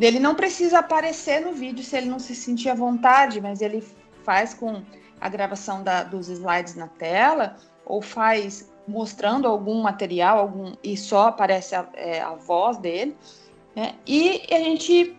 Ele 0.00 0.20
não 0.20 0.34
precisa 0.34 0.78
aparecer 0.78 1.40
no 1.40 1.52
vídeo 1.52 1.82
se 1.82 1.96
ele 1.96 2.08
não 2.08 2.18
se 2.18 2.34
sentir 2.34 2.68
à 2.68 2.74
vontade, 2.74 3.40
mas 3.40 3.60
ele 3.60 3.84
faz 4.22 4.54
com 4.54 4.82
a 5.20 5.28
gravação 5.28 5.82
da, 5.82 6.04
dos 6.04 6.28
slides 6.28 6.76
na 6.76 6.86
tela 6.86 7.56
ou 7.84 8.00
faz 8.00 8.70
mostrando 8.86 9.46
algum 9.46 9.82
material, 9.82 10.38
algum 10.38 10.72
e 10.82 10.96
só 10.96 11.28
aparece 11.28 11.74
a, 11.74 11.88
é, 11.94 12.20
a 12.20 12.34
voz 12.34 12.78
dele. 12.78 13.16
Né? 13.74 13.94
E 14.06 14.42
a 14.50 14.58
gente, 14.58 15.16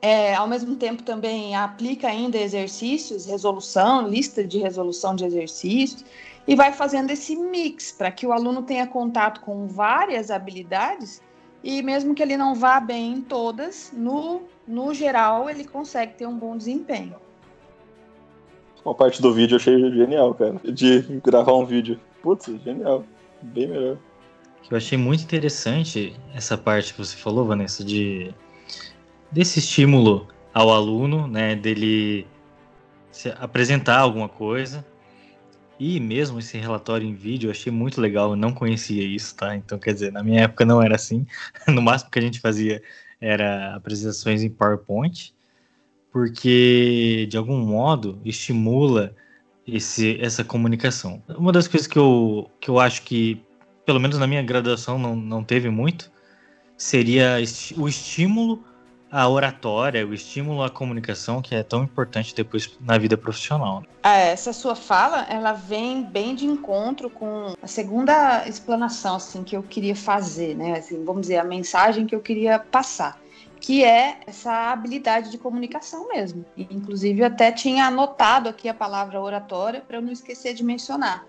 é, 0.00 0.34
ao 0.34 0.46
mesmo 0.46 0.76
tempo, 0.76 1.02
também 1.02 1.54
aplica 1.56 2.08
ainda 2.08 2.38
exercícios, 2.38 3.26
resolução, 3.26 4.06
lista 4.08 4.44
de 4.44 4.58
resolução 4.58 5.14
de 5.14 5.24
exercícios 5.24 6.04
e 6.48 6.56
vai 6.56 6.72
fazendo 6.72 7.10
esse 7.10 7.36
mix 7.36 7.92
para 7.92 8.10
que 8.10 8.26
o 8.26 8.32
aluno 8.32 8.62
tenha 8.62 8.86
contato 8.86 9.42
com 9.42 9.66
várias 9.66 10.30
habilidades 10.30 11.22
e 11.62 11.82
mesmo 11.82 12.14
que 12.14 12.22
ele 12.22 12.38
não 12.38 12.54
vá 12.54 12.80
bem 12.80 13.12
em 13.12 13.20
todas, 13.20 13.92
no, 13.94 14.44
no 14.66 14.94
geral 14.94 15.50
ele 15.50 15.62
consegue 15.64 16.14
ter 16.14 16.26
um 16.26 16.38
bom 16.38 16.56
desempenho. 16.56 17.16
Uma 18.82 18.94
parte 18.94 19.20
do 19.20 19.34
vídeo 19.34 19.56
eu 19.56 19.58
achei 19.58 19.92
genial, 19.92 20.32
cara. 20.32 20.54
De 20.64 21.02
gravar 21.22 21.52
um 21.52 21.66
vídeo. 21.66 22.00
Putz, 22.22 22.46
genial. 22.64 23.04
Bem 23.42 23.66
melhor. 23.66 23.98
Eu 24.70 24.76
achei 24.76 24.96
muito 24.96 25.22
interessante 25.24 26.16
essa 26.34 26.56
parte 26.56 26.94
que 26.94 26.98
você 26.98 27.16
falou, 27.16 27.44
Vanessa, 27.44 27.84
de 27.84 28.32
desse 29.30 29.58
estímulo 29.58 30.26
ao 30.54 30.70
aluno, 30.70 31.26
né, 31.26 31.54
dele 31.54 32.26
apresentar 33.38 33.98
alguma 33.98 34.28
coisa 34.28 34.82
e 35.78 36.00
mesmo 36.00 36.38
esse 36.38 36.58
relatório 36.58 37.06
em 37.06 37.14
vídeo 37.14 37.48
eu 37.48 37.52
achei 37.52 37.72
muito 37.72 38.00
legal, 38.00 38.30
eu 38.30 38.36
não 38.36 38.52
conhecia 38.52 39.02
isso, 39.04 39.34
tá? 39.36 39.54
Então, 39.54 39.78
quer 39.78 39.94
dizer, 39.94 40.12
na 40.12 40.22
minha 40.22 40.42
época 40.42 40.64
não 40.64 40.82
era 40.82 40.96
assim. 40.96 41.26
No 41.68 41.80
máximo 41.80 42.10
que 42.10 42.18
a 42.18 42.22
gente 42.22 42.40
fazia 42.40 42.82
era 43.20 43.74
apresentações 43.74 44.42
em 44.42 44.50
PowerPoint, 44.50 45.34
porque 46.12 47.26
de 47.30 47.36
algum 47.36 47.58
modo 47.58 48.20
estimula 48.24 49.14
esse, 49.66 50.18
essa 50.20 50.42
comunicação. 50.42 51.22
Uma 51.36 51.52
das 51.52 51.68
coisas 51.68 51.86
que 51.86 51.98
eu, 51.98 52.50
que 52.60 52.68
eu 52.70 52.78
acho 52.80 53.02
que, 53.02 53.40
pelo 53.84 54.00
menos 54.00 54.18
na 54.18 54.26
minha 54.26 54.42
graduação, 54.42 54.98
não, 54.98 55.14
não 55.14 55.44
teve 55.44 55.68
muito, 55.68 56.10
seria 56.76 57.36
o 57.76 57.88
estímulo 57.88 58.64
a 59.10 59.28
oratória, 59.28 60.06
o 60.06 60.12
estímulo 60.12 60.62
à 60.62 60.70
comunicação, 60.70 61.40
que 61.40 61.54
é 61.54 61.62
tão 61.62 61.82
importante 61.82 62.34
depois 62.34 62.76
na 62.80 62.98
vida 62.98 63.16
profissional. 63.16 63.82
É, 64.02 64.30
essa 64.30 64.52
sua 64.52 64.74
fala, 64.74 65.26
ela 65.28 65.52
vem 65.52 66.02
bem 66.02 66.34
de 66.34 66.46
encontro 66.46 67.08
com 67.08 67.54
a 67.60 67.66
segunda 67.66 68.46
explanação 68.46 69.16
assim 69.16 69.42
que 69.42 69.56
eu 69.56 69.62
queria 69.62 69.96
fazer, 69.96 70.54
né? 70.54 70.78
Assim, 70.78 71.04
vamos 71.04 71.22
dizer 71.22 71.38
a 71.38 71.44
mensagem 71.44 72.06
que 72.06 72.14
eu 72.14 72.20
queria 72.20 72.58
passar, 72.58 73.18
que 73.60 73.82
é 73.82 74.20
essa 74.26 74.72
habilidade 74.72 75.30
de 75.30 75.38
comunicação 75.38 76.08
mesmo. 76.08 76.44
Inclusive 76.56 77.20
eu 77.20 77.26
até 77.26 77.50
tinha 77.50 77.86
anotado 77.86 78.48
aqui 78.48 78.68
a 78.68 78.74
palavra 78.74 79.20
oratória 79.20 79.80
para 79.80 79.96
eu 79.96 80.02
não 80.02 80.12
esquecer 80.12 80.54
de 80.54 80.62
mencionar 80.62 81.24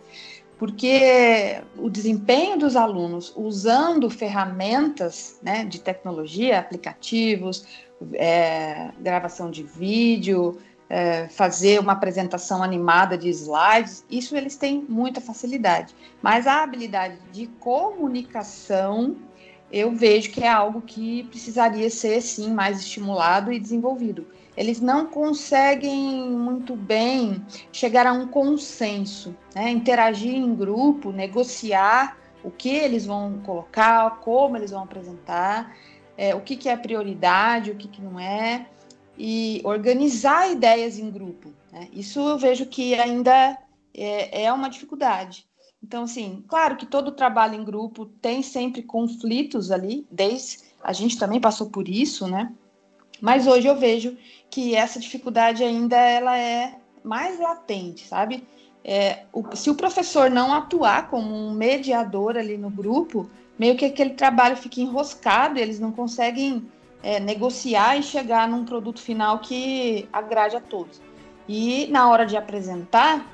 porque 0.60 1.63
o 1.78 1.89
desempenho 1.89 2.60
dos 2.60 2.75
alunos 2.75 3.34
usando 3.36 4.10
ferramentas 4.10 5.39
né, 5.42 5.63
de 5.63 5.80
tecnologia, 5.80 6.60
aplicativos, 6.60 7.66
é, 8.13 8.89
gravação 9.00 9.50
de 9.50 9.63
vídeo, 9.63 10.58
é, 10.89 11.30
fazer 11.30 11.80
uma 11.80 11.94
apresentação 11.94 12.62
animada 12.62 13.18
de 13.18 13.30
slides, 13.30 14.04
isso 14.12 14.36
eles 14.36 14.58
têm 14.58 14.86
muita 14.89 15.22
facilidade. 15.22 15.96
Mas 16.22 16.46
a 16.46 16.62
habilidade 16.62 17.16
de 17.32 17.48
comunicação, 17.48 19.16
eu 19.72 19.96
vejo 19.96 20.30
que 20.30 20.44
é 20.44 20.50
algo 20.50 20.82
que 20.82 21.24
precisaria 21.25 21.89
ser, 21.89 22.22
sim, 22.22 22.51
mais 22.51 22.82
estimulado 22.82 23.54
e 23.54 23.60
desenvolvido 23.60 24.28
eles 24.60 24.82
não 24.82 25.06
conseguem 25.06 26.30
muito 26.30 26.75
bem 26.75 27.42
chegar 27.72 28.06
a 28.06 28.12
um 28.12 28.28
consenso, 28.28 29.34
né? 29.56 29.72
interagir 29.72 30.36
em 30.36 30.54
grupo, 30.54 31.13
negociar 31.13 32.18
o 32.44 32.51
que 32.51 32.68
eles 32.68 33.06
vão 33.06 33.39
colocar, 33.39 34.20
como 34.20 34.58
eles 34.58 34.72
vão 34.72 34.84
apresentar, 34.84 35.74
é, 36.18 36.36
o 36.36 36.42
que, 36.42 36.58
que 36.58 36.68
é 36.68 36.75
prioridade, 36.75 37.72
o 37.72 37.75
que, 37.75 37.88
que 37.88 38.01
não 38.01 38.20
é, 38.20 38.68
e 39.18 39.62
organizar 39.63 40.51
ideias 40.51 41.00
em 41.00 41.10
grupo. 41.10 41.54
Né? 41.72 41.88
Isso 41.94 42.20
eu 42.20 42.38
vejo 42.38 42.66
que 42.66 42.96
ainda 42.96 43.58
é, 43.94 44.44
é 44.44 44.51
uma 44.51 44.70
dificuldade. 44.70 45.48
Então, 45.82 46.04
assim, 46.04 46.44
claro 46.50 46.75
que 46.75 46.86
todo 46.86 47.13
trabalho 47.13 47.56
em 47.56 47.63
grupo 47.63 48.08
tem 48.22 48.44
sempre 48.44 48.84
conflitos 48.84 49.72
ali, 49.72 50.06
desde 50.12 50.58
a 50.84 50.92
gente 50.92 51.18
também 51.18 51.39
passou 51.39 51.70
por 51.70 51.88
isso, 51.88 52.28
né? 52.28 52.51
Mas 53.22 53.48
hoje 53.48 53.68
eu 53.68 53.75
vejo 53.75 54.18
que 54.50 54.75
essa 54.75 55.00
dificuldade 55.00 55.63
ainda 55.63 55.98
ela 55.98 56.38
é 56.38 56.75
mais 57.03 57.39
latente, 57.39 58.08
sabe? 58.08 58.48
É, 58.84 59.25
o, 59.34 59.44
se 59.56 59.70
o 59.70 59.75
professor 59.75 60.29
não 60.29 60.53
atuar 60.53 61.10
como 61.10 61.36
um 61.36 61.51
mediador 61.51 62.38
ali 62.38 62.58
no 62.58 62.70
grupo, 62.70 63.29
meio 63.58 63.75
que 63.75 63.86
aquele 63.86 64.12
trabalho 64.12 64.56
fica 64.56 64.79
enroscado, 64.79 65.60
eles 65.60 65.79
não 65.79 65.91
conseguem 65.91 66.65
é, 67.03 67.20
negociar 67.20 67.98
e 67.98 68.03
chegar 68.03 68.48
num 68.48 68.65
produto 68.65 69.01
final 69.01 69.39
que 69.39 70.08
agrade 70.12 70.56
a 70.56 70.62
todos. 70.62 71.01
E 71.48 71.88
na 71.88 72.10
hora 72.10 72.25
de 72.25 72.38
apresentar, 72.38 73.25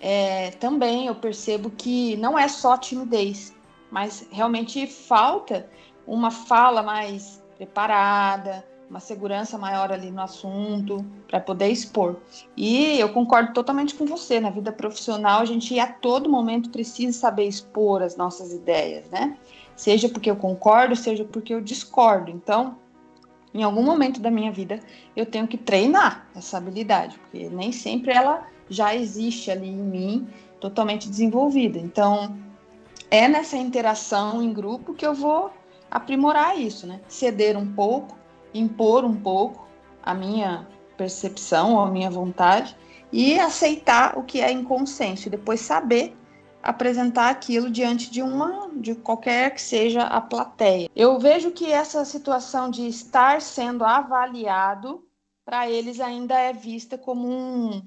é, 0.00 0.50
também 0.52 1.06
eu 1.06 1.14
percebo 1.14 1.70
que 1.70 2.16
não 2.16 2.38
é 2.38 2.48
só 2.48 2.76
timidez, 2.76 3.54
mas 3.90 4.26
realmente 4.30 4.86
falta 4.86 5.68
uma 6.06 6.30
fala 6.30 6.82
mais 6.82 7.42
preparada, 7.56 8.64
uma 8.90 8.98
segurança 8.98 9.56
maior 9.56 9.92
ali 9.92 10.10
no 10.10 10.20
assunto, 10.20 11.06
para 11.28 11.38
poder 11.38 11.68
expor. 11.68 12.16
E 12.56 12.98
eu 12.98 13.08
concordo 13.10 13.52
totalmente 13.52 13.94
com 13.94 14.04
você, 14.04 14.40
na 14.40 14.50
vida 14.50 14.72
profissional 14.72 15.40
a 15.40 15.44
gente 15.44 15.78
a 15.78 15.86
todo 15.86 16.28
momento 16.28 16.70
precisa 16.70 17.16
saber 17.16 17.44
expor 17.44 18.02
as 18.02 18.16
nossas 18.16 18.52
ideias, 18.52 19.08
né? 19.08 19.38
Seja 19.76 20.08
porque 20.08 20.28
eu 20.28 20.34
concordo, 20.34 20.96
seja 20.96 21.24
porque 21.24 21.54
eu 21.54 21.60
discordo. 21.60 22.32
Então, 22.32 22.76
em 23.54 23.62
algum 23.62 23.82
momento 23.82 24.20
da 24.20 24.30
minha 24.30 24.50
vida, 24.50 24.80
eu 25.14 25.24
tenho 25.24 25.46
que 25.46 25.56
treinar 25.56 26.26
essa 26.34 26.58
habilidade, 26.58 27.16
porque 27.18 27.48
nem 27.48 27.70
sempre 27.70 28.12
ela 28.12 28.44
já 28.68 28.94
existe 28.94 29.52
ali 29.52 29.68
em 29.68 29.82
mim 29.82 30.28
totalmente 30.58 31.08
desenvolvida. 31.08 31.78
Então, 31.78 32.36
é 33.08 33.28
nessa 33.28 33.56
interação 33.56 34.42
em 34.42 34.52
grupo 34.52 34.94
que 34.94 35.06
eu 35.06 35.14
vou 35.14 35.52
aprimorar 35.88 36.58
isso, 36.58 36.88
né? 36.88 37.00
Ceder 37.08 37.56
um 37.56 37.72
pouco 37.72 38.19
impor 38.54 39.04
um 39.04 39.16
pouco 39.16 39.66
a 40.02 40.14
minha 40.14 40.66
percepção 40.96 41.74
ou 41.74 41.80
a 41.80 41.90
minha 41.90 42.10
vontade 42.10 42.76
e 43.12 43.38
aceitar 43.38 44.18
o 44.18 44.22
que 44.22 44.40
é 44.40 44.50
em 44.50 44.62
consenso 44.62 45.28
e 45.28 45.30
depois 45.30 45.60
saber 45.60 46.16
apresentar 46.62 47.30
aquilo 47.30 47.70
diante 47.70 48.10
de 48.10 48.22
uma 48.22 48.68
de 48.74 48.94
qualquer 48.94 49.54
que 49.54 49.62
seja 49.62 50.02
a 50.02 50.20
plateia. 50.20 50.88
Eu 50.94 51.18
vejo 51.18 51.50
que 51.50 51.70
essa 51.72 52.04
situação 52.04 52.70
de 52.70 52.86
estar 52.86 53.40
sendo 53.40 53.84
avaliado 53.84 55.02
para 55.44 55.68
eles 55.68 56.00
ainda 56.00 56.38
é 56.38 56.52
vista 56.52 56.98
como 56.98 57.28
um 57.28 57.82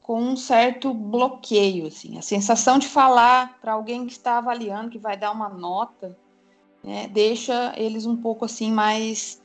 com 0.00 0.20
um 0.20 0.36
certo 0.36 0.92
bloqueio, 0.92 1.86
assim, 1.86 2.18
a 2.18 2.22
sensação 2.22 2.78
de 2.78 2.86
falar 2.86 3.58
para 3.58 3.72
alguém 3.72 4.04
que 4.04 4.12
está 4.12 4.36
avaliando, 4.36 4.90
que 4.90 4.98
vai 4.98 5.16
dar 5.16 5.32
uma 5.32 5.48
nota, 5.48 6.14
né, 6.82 7.08
deixa 7.08 7.72
eles 7.74 8.04
um 8.04 8.14
pouco 8.14 8.44
assim 8.44 8.70
mais 8.70 9.42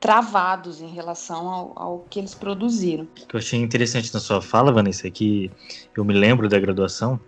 travados 0.00 0.80
em 0.80 0.88
relação 0.88 1.48
ao, 1.48 1.72
ao, 1.76 1.98
que 2.08 2.18
eles 2.18 2.34
produziram. 2.34 3.04
O 3.04 3.26
que 3.26 3.34
eu 3.34 3.38
achei 3.38 3.60
interessante 3.60 4.12
na 4.14 4.20
sua 4.20 4.40
fala, 4.40 4.72
Vanessa, 4.72 5.08
é 5.08 5.10
que 5.10 5.50
eu 5.96 6.04
me 6.04 6.14
lembro 6.14 6.48
da 6.48 6.58
graduação, 6.58 7.18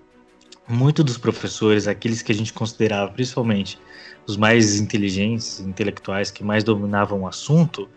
muitos 0.69 1.05
dos 1.05 1.19
professores, 1.19 1.89
aqueles 1.89 2.23
que 2.23 2.31
a 2.31 2.35
gente 2.35 2.53
considerava 2.53 3.11
principalmente 3.11 3.79
os 4.27 4.37
mais 4.37 4.79
inteligentes, 4.79 5.59
intelectuais, 5.61 6.31
que 6.31 6.45
mais 6.45 6.63
dominavam 6.63 7.23
o 7.23 7.29
assunto, 7.29 7.89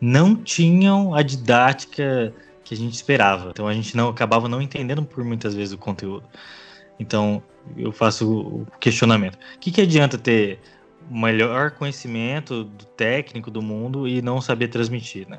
não 0.00 0.34
tinham 0.34 1.14
a 1.14 1.22
didática 1.22 2.34
que 2.64 2.74
a 2.74 2.76
gente 2.76 2.94
esperava. 2.94 3.50
Então 3.50 3.68
a 3.68 3.72
gente 3.72 3.96
não 3.96 4.08
acabava 4.08 4.48
não 4.48 4.60
entendendo 4.60 5.04
por 5.04 5.22
muitas 5.24 5.54
vezes 5.54 5.72
o 5.72 5.78
conteúdo. 5.78 6.24
Então 6.98 7.42
eu 7.76 7.92
faço 7.92 8.28
o 8.28 8.66
questionamento: 8.80 9.36
o 9.36 9.58
que, 9.60 9.70
que 9.70 9.80
adianta 9.80 10.18
ter 10.18 10.58
melhor 11.10 11.72
conhecimento 11.72 12.64
do 12.64 12.84
técnico 12.84 13.50
do 13.50 13.62
mundo 13.62 14.06
e 14.08 14.20
não 14.22 14.40
saber 14.40 14.68
transmitir, 14.68 15.28
né? 15.28 15.38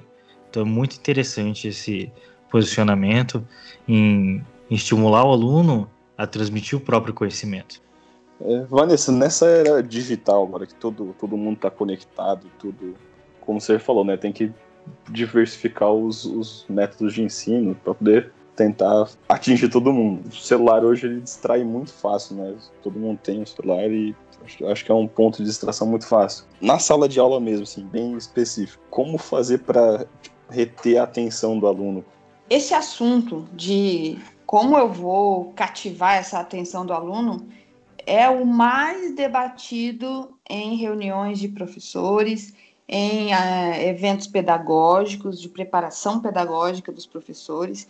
Então 0.49 0.63
é 0.63 0.65
muito 0.65 0.95
interessante 0.95 1.67
esse 1.67 2.11
posicionamento 2.49 3.45
em, 3.87 4.43
em 4.69 4.75
estimular 4.75 5.25
o 5.25 5.31
aluno 5.31 5.89
a 6.17 6.25
transmitir 6.25 6.77
o 6.77 6.81
próprio 6.81 7.13
conhecimento. 7.13 7.81
É, 8.39 8.61
Vanessa, 8.65 9.11
nessa 9.11 9.47
era 9.47 9.83
digital, 9.83 10.43
agora 10.43 10.65
que 10.65 10.75
todo, 10.75 11.15
todo 11.19 11.35
mundo 11.35 11.55
está 11.55 11.71
conectado, 11.71 12.47
tudo, 12.59 12.95
como 13.41 13.59
você 13.59 13.79
falou, 13.79 14.05
né, 14.05 14.15
tem 14.15 14.31
que 14.31 14.51
diversificar 15.09 15.91
os, 15.91 16.23
os 16.25 16.65
métodos 16.69 17.13
de 17.13 17.21
ensino 17.21 17.75
para 17.75 17.93
poder 17.93 18.31
tentar 18.55 19.07
atingir 19.29 19.69
todo 19.69 19.91
mundo. 19.93 20.27
O 20.27 20.31
celular 20.31 20.83
hoje 20.83 21.07
ele 21.07 21.21
distrai 21.21 21.63
muito 21.63 21.93
fácil, 21.93 22.37
né? 22.37 22.55
Todo 22.81 22.99
mundo 22.99 23.19
tem 23.21 23.41
um 23.41 23.45
celular 23.45 23.89
e 23.91 24.15
acho, 24.43 24.65
acho 24.67 24.85
que 24.85 24.91
é 24.91 24.95
um 24.95 25.07
ponto 25.07 25.37
de 25.37 25.45
distração 25.45 25.87
muito 25.87 26.07
fácil. 26.07 26.45
Na 26.61 26.79
sala 26.79 27.07
de 27.07 27.19
aula 27.19 27.39
mesmo, 27.39 27.63
assim, 27.63 27.85
bem 27.85 28.15
específico, 28.15 28.83
como 28.89 29.17
fazer 29.17 29.59
para 29.59 30.07
tipo, 30.21 30.35
reter 30.49 30.99
a 30.99 31.03
atenção 31.03 31.59
do 31.59 31.67
aluno? 31.67 32.03
Esse 32.49 32.73
assunto 32.73 33.45
de 33.53 34.17
como 34.45 34.77
eu 34.77 34.91
vou 34.91 35.51
cativar 35.53 36.15
essa 36.15 36.39
atenção 36.39 36.85
do 36.85 36.93
aluno 36.93 37.45
é 38.05 38.29
o 38.29 38.45
mais 38.45 39.13
debatido 39.13 40.33
em 40.49 40.77
reuniões 40.77 41.39
de 41.39 41.49
professores 41.49 42.53
em 42.87 43.33
uh, 43.33 43.73
eventos 43.81 44.27
pedagógicos, 44.27 45.41
de 45.41 45.49
preparação 45.49 46.21
pedagógica 46.21 46.89
dos 46.89 47.05
professores. 47.05 47.89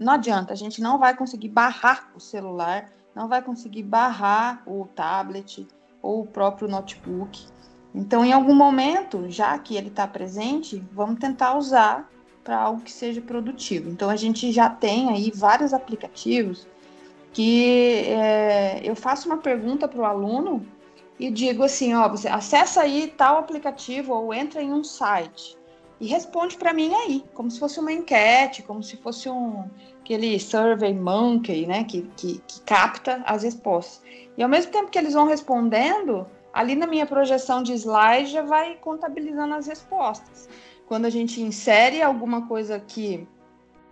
Não 0.00 0.14
adianta, 0.14 0.54
a 0.54 0.56
gente 0.56 0.80
não 0.80 0.98
vai 0.98 1.14
conseguir 1.14 1.48
barrar 1.48 2.10
o 2.16 2.20
celular, 2.20 2.90
não 3.14 3.28
vai 3.28 3.42
conseguir 3.42 3.82
barrar 3.82 4.62
o 4.66 4.86
tablet 4.94 5.68
ou 6.02 6.22
o 6.22 6.26
próprio 6.26 6.68
notebook. 6.68 7.46
Então, 7.94 8.24
em 8.24 8.32
algum 8.32 8.54
momento, 8.54 9.28
já 9.28 9.58
que 9.58 9.76
ele 9.76 9.88
está 9.88 10.06
presente, 10.06 10.82
vamos 10.92 11.18
tentar 11.18 11.56
usar 11.56 12.08
para 12.44 12.58
algo 12.58 12.80
que 12.80 12.92
seja 12.92 13.20
produtivo. 13.20 13.90
Então, 13.90 14.08
a 14.08 14.16
gente 14.16 14.52
já 14.52 14.70
tem 14.70 15.10
aí 15.10 15.30
vários 15.34 15.74
aplicativos 15.74 16.66
que 17.32 18.04
é, 18.06 18.80
eu 18.82 18.96
faço 18.96 19.28
uma 19.28 19.38
pergunta 19.38 19.86
para 19.86 20.00
o 20.00 20.04
aluno 20.04 20.66
e 21.18 21.30
digo 21.30 21.62
assim, 21.62 21.94
ó, 21.94 22.08
você 22.08 22.28
acessa 22.28 22.82
aí 22.82 23.12
tal 23.16 23.38
aplicativo 23.38 24.14
ou 24.14 24.32
entra 24.32 24.62
em 24.62 24.72
um 24.72 24.82
site 24.82 25.57
e 26.00 26.06
responde 26.06 26.56
para 26.56 26.72
mim 26.72 26.94
aí, 26.94 27.24
como 27.34 27.50
se 27.50 27.58
fosse 27.58 27.80
uma 27.80 27.92
enquete, 27.92 28.62
como 28.62 28.82
se 28.82 28.96
fosse 28.96 29.28
um 29.28 29.64
aquele 30.00 30.40
survey 30.40 30.94
monkey, 30.94 31.66
né, 31.66 31.84
que, 31.84 32.02
que, 32.16 32.40
que 32.46 32.60
capta 32.62 33.22
as 33.26 33.42
respostas. 33.42 34.02
E 34.38 34.42
ao 34.42 34.48
mesmo 34.48 34.72
tempo 34.72 34.90
que 34.90 34.98
eles 34.98 35.12
vão 35.12 35.26
respondendo, 35.26 36.26
ali 36.52 36.74
na 36.74 36.86
minha 36.86 37.04
projeção 37.04 37.62
de 37.62 37.74
slide 37.74 38.30
já 38.30 38.42
vai 38.42 38.76
contabilizando 38.76 39.54
as 39.54 39.66
respostas. 39.66 40.48
Quando 40.86 41.04
a 41.04 41.10
gente 41.10 41.42
insere 41.42 42.00
alguma 42.00 42.46
coisa 42.46 42.80
que 42.80 43.28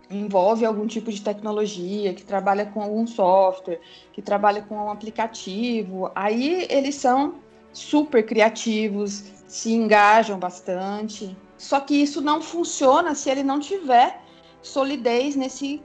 envolve 0.09 0.65
algum 0.65 0.87
tipo 0.87 1.11
de 1.11 1.21
tecnologia, 1.21 2.13
que 2.13 2.23
trabalha 2.23 2.65
com 2.65 2.81
algum 2.81 3.05
software, 3.05 3.79
que 4.11 4.21
trabalha 4.21 4.63
com 4.63 4.75
um 4.75 4.89
aplicativo, 4.89 6.09
aí 6.15 6.65
eles 6.69 6.95
são 6.95 7.35
super 7.71 8.25
criativos, 8.25 9.31
se 9.47 9.71
engajam 9.73 10.39
bastante. 10.39 11.37
Só 11.57 11.79
que 11.79 11.95
isso 11.95 12.21
não 12.21 12.41
funciona 12.41 13.15
se 13.15 13.29
ele 13.29 13.43
não 13.43 13.59
tiver 13.59 14.21
solidez 14.61 15.35
nesse 15.35 15.81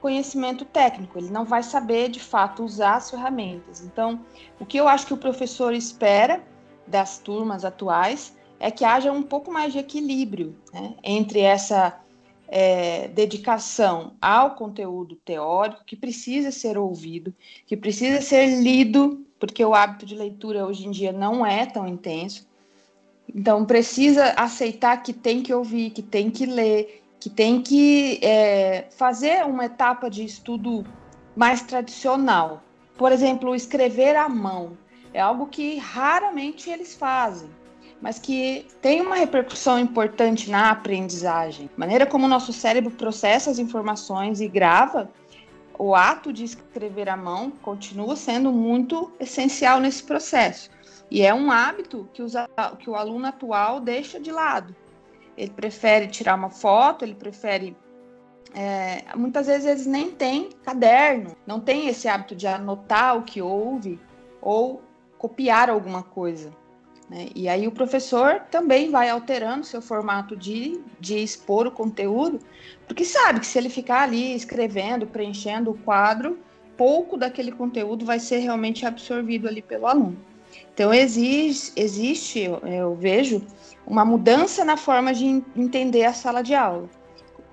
conhecimento 0.00 0.64
técnico, 0.64 1.18
ele 1.18 1.30
não 1.30 1.44
vai 1.44 1.62
saber 1.62 2.08
de 2.08 2.20
fato 2.20 2.64
usar 2.64 2.96
as 2.96 3.10
ferramentas. 3.10 3.82
Então, 3.82 4.20
o 4.60 4.66
que 4.66 4.78
eu 4.78 4.86
acho 4.86 5.06
que 5.06 5.14
o 5.14 5.18
professor 5.18 5.74
espera 5.74 6.42
das 6.86 7.18
turmas 7.18 7.64
atuais 7.64 8.36
é 8.60 8.70
que 8.70 8.84
haja 8.84 9.12
um 9.12 9.22
pouco 9.22 9.52
mais 9.52 9.72
de 9.72 9.78
equilíbrio 9.78 10.56
né, 10.72 10.94
entre 11.02 11.40
essa 11.40 12.00
é, 12.48 13.08
dedicação 13.08 14.14
ao 14.20 14.54
conteúdo 14.54 15.16
teórico 15.16 15.84
que 15.84 15.94
precisa 15.94 16.50
ser 16.50 16.78
ouvido, 16.78 17.34
que 17.66 17.76
precisa 17.76 18.20
ser 18.20 18.60
lido, 18.60 19.24
porque 19.38 19.64
o 19.64 19.74
hábito 19.74 20.06
de 20.06 20.14
leitura 20.14 20.66
hoje 20.66 20.86
em 20.86 20.90
dia 20.90 21.12
não 21.12 21.44
é 21.44 21.66
tão 21.66 21.86
intenso. 21.86 22.47
Então, 23.34 23.64
precisa 23.64 24.32
aceitar 24.36 25.02
que 25.02 25.12
tem 25.12 25.42
que 25.42 25.52
ouvir, 25.52 25.90
que 25.90 26.02
tem 26.02 26.30
que 26.30 26.46
ler, 26.46 27.02
que 27.20 27.28
tem 27.28 27.62
que 27.62 28.18
é, 28.22 28.86
fazer 28.90 29.44
uma 29.44 29.66
etapa 29.66 30.08
de 30.08 30.24
estudo 30.24 30.84
mais 31.36 31.62
tradicional. 31.62 32.62
Por 32.96 33.12
exemplo, 33.12 33.54
escrever 33.54 34.16
à 34.16 34.28
mão 34.28 34.76
é 35.12 35.20
algo 35.20 35.46
que 35.46 35.78
raramente 35.78 36.70
eles 36.70 36.94
fazem 36.94 37.48
mas 38.00 38.18
que 38.18 38.66
tem 38.80 39.00
uma 39.00 39.16
repercussão 39.16 39.78
importante 39.78 40.50
na 40.50 40.70
aprendizagem. 40.70 41.68
A 41.76 41.80
maneira 41.80 42.06
como 42.06 42.26
o 42.26 42.28
nosso 42.28 42.52
cérebro 42.52 42.90
processa 42.90 43.50
as 43.50 43.58
informações 43.58 44.40
e 44.40 44.48
grava, 44.48 45.10
o 45.78 45.94
ato 45.94 46.32
de 46.32 46.44
escrever 46.44 47.08
à 47.08 47.16
mão 47.16 47.50
continua 47.62 48.16
sendo 48.16 48.52
muito 48.52 49.12
essencial 49.18 49.80
nesse 49.80 50.02
processo. 50.02 50.70
E 51.10 51.22
é 51.22 51.32
um 51.32 51.50
hábito 51.50 52.08
que, 52.12 52.22
usa, 52.22 52.48
que 52.78 52.90
o 52.90 52.94
aluno 52.94 53.26
atual 53.26 53.80
deixa 53.80 54.20
de 54.20 54.30
lado. 54.30 54.74
Ele 55.36 55.50
prefere 55.50 56.08
tirar 56.08 56.34
uma 56.34 56.50
foto, 56.50 57.04
ele 57.04 57.14
prefere. 57.14 57.76
É, 58.54 59.04
muitas 59.14 59.46
vezes 59.46 59.66
eles 59.66 59.86
nem 59.86 60.10
têm 60.10 60.50
caderno, 60.64 61.36
não 61.46 61.60
tem 61.60 61.88
esse 61.88 62.08
hábito 62.08 62.34
de 62.34 62.46
anotar 62.46 63.16
o 63.16 63.22
que 63.22 63.42
ouve 63.42 64.00
ou 64.40 64.82
copiar 65.18 65.68
alguma 65.68 66.02
coisa. 66.02 66.50
Né? 67.10 67.28
E 67.34 67.48
aí 67.48 67.66
o 67.66 67.72
professor 67.72 68.40
também 68.50 68.90
vai 68.90 69.08
alterando 69.08 69.64
seu 69.64 69.80
formato 69.80 70.36
de, 70.36 70.80
de 70.98 71.18
expor 71.18 71.66
o 71.66 71.70
conteúdo, 71.70 72.38
porque 72.86 73.04
sabe 73.04 73.40
que 73.40 73.46
se 73.46 73.58
ele 73.58 73.68
ficar 73.68 74.02
ali 74.02 74.34
escrevendo, 74.34 75.06
preenchendo 75.06 75.70
o 75.70 75.78
quadro, 75.78 76.38
pouco 76.76 77.16
daquele 77.16 77.52
conteúdo 77.52 78.04
vai 78.04 78.20
ser 78.20 78.38
realmente 78.38 78.86
absorvido 78.86 79.48
ali 79.48 79.60
pelo 79.60 79.86
aluno. 79.86 80.16
Então 80.78 80.94
existe, 80.94 81.72
existe 81.74 82.44
eu 82.44 82.94
vejo, 82.94 83.44
uma 83.84 84.04
mudança 84.04 84.64
na 84.64 84.76
forma 84.76 85.12
de 85.12 85.26
entender 85.56 86.04
a 86.04 86.12
sala 86.12 86.40
de 86.40 86.54
aula. 86.54 86.88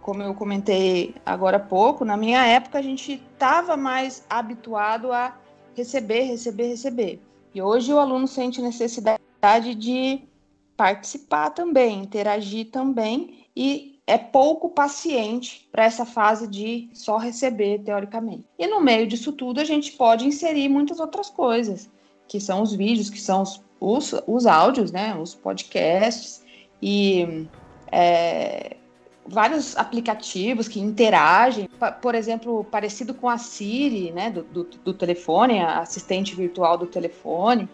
Como 0.04 0.22
eu 0.22 0.36
comentei 0.36 1.16
agora 1.26 1.58
há 1.58 1.60
pouco, 1.60 2.06
na 2.06 2.16
minha 2.16 2.46
época 2.46 2.78
a 2.78 2.84
gente 2.84 3.14
estava 3.34 3.76
mais 3.76 4.24
habituado 4.30 5.12
a 5.12 5.36
receber, 5.76 6.26
receber, 6.26 6.68
receber. 6.68 7.20
E 7.52 7.60
hoje 7.60 7.92
o 7.92 7.98
aluno 7.98 8.28
sente 8.28 8.62
necessidade 8.62 9.74
de 9.74 10.22
participar 10.78 11.50
também, 11.50 12.04
interagir 12.04 12.70
também 12.70 13.48
e 13.56 14.00
é 14.06 14.20
pouco 14.20 14.70
paciente 14.70 15.68
para 15.72 15.84
essa 15.84 16.06
fase 16.06 16.48
de 16.48 16.92
só 16.94 17.18
receber 17.18 17.80
teoricamente. 17.80 18.46
E 18.60 18.68
no 18.68 18.82
meio 18.82 19.08
disso 19.08 19.32
tudo 19.32 19.60
a 19.60 19.66
gente 19.66 19.94
pode 19.94 20.28
inserir 20.28 20.70
muitas 20.70 21.00
outras 21.00 21.28
coisas, 21.28 21.90
que 22.28 22.40
são 22.40 22.62
os 22.62 22.74
vídeos, 22.74 23.10
que 23.10 23.20
são 23.20 23.42
os, 23.42 23.62
os, 23.80 24.14
os 24.28 24.46
áudios, 24.46 24.92
né, 24.92 25.16
os 25.16 25.36
podcasts 25.36 26.44
e 26.82 27.48
é, 27.92 28.78
vários 29.28 29.76
aplicativos 29.78 30.68
que 30.68 30.80
interagem, 30.80 31.70
por 32.02 32.16
exemplo, 32.16 32.64
parecido 32.66 33.14
com 33.14 33.30
a 33.30 33.38
Siri, 33.38 34.12
né, 34.12 34.30
do, 34.30 34.44
do, 34.44 34.64
do 34.64 34.94
telefone, 34.94 35.60
a 35.60 35.80
assistente 35.80 36.36
virtual 36.36 36.78
do 36.78 36.86
telefone. 36.86 37.68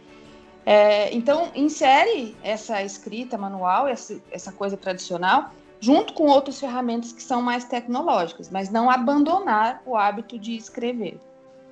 É, 0.65 1.13
então, 1.13 1.51
insere 1.55 2.35
essa 2.43 2.83
escrita 2.83 3.37
manual, 3.37 3.87
essa, 3.87 4.21
essa 4.31 4.51
coisa 4.51 4.77
tradicional, 4.77 5.51
junto 5.79 6.13
com 6.13 6.27
outras 6.27 6.59
ferramentas 6.59 7.11
que 7.11 7.23
são 7.23 7.41
mais 7.41 7.65
tecnológicas, 7.65 8.49
mas 8.49 8.69
não 8.69 8.89
abandonar 8.89 9.81
o 9.85 9.97
hábito 9.97 10.37
de 10.37 10.55
escrever. 10.55 11.19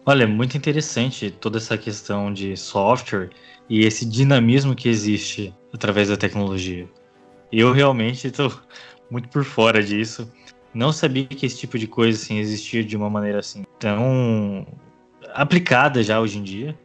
Olha, 0.06 0.24
é 0.24 0.28
muito 0.28 0.58
interessante 0.58 1.30
toda 1.30 1.58
essa 1.58 1.78
questão 1.78 2.34
de 2.34 2.56
software 2.56 3.30
e 3.70 3.86
esse 3.86 4.06
dinamismo 4.06 4.76
que 4.76 4.90
existe 4.90 5.54
através 5.74 6.10
da 6.10 6.18
tecnologia. 6.18 6.90
Eu 7.52 7.72
realmente 7.72 8.28
estou 8.28 8.52
muito 9.10 9.30
por 9.30 9.44
fora 9.44 9.84
disso. 9.84 10.32
Não 10.74 10.92
sabia 10.92 11.26
que 11.26 11.46
esse 11.46 11.58
tipo 11.58 11.78
de 11.78 11.88
coisa 11.88 12.18
assim, 12.22 12.38
existia 12.40 12.84
de 12.84 12.96
uma 12.96 13.10
maneira 13.10 13.40
assim 13.40 13.64
tão 13.78 14.66
aplicada 15.34 16.02
já 16.02 16.20
hoje 16.20 16.38
em 16.38 16.44
dia, 16.44 16.78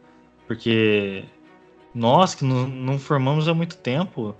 porque 0.47 1.23
nós 1.93 2.35
que 2.35 2.43
não, 2.43 2.67
não 2.67 2.99
formamos 2.99 3.47
há 3.47 3.53
muito 3.53 3.77
tempo, 3.77 4.35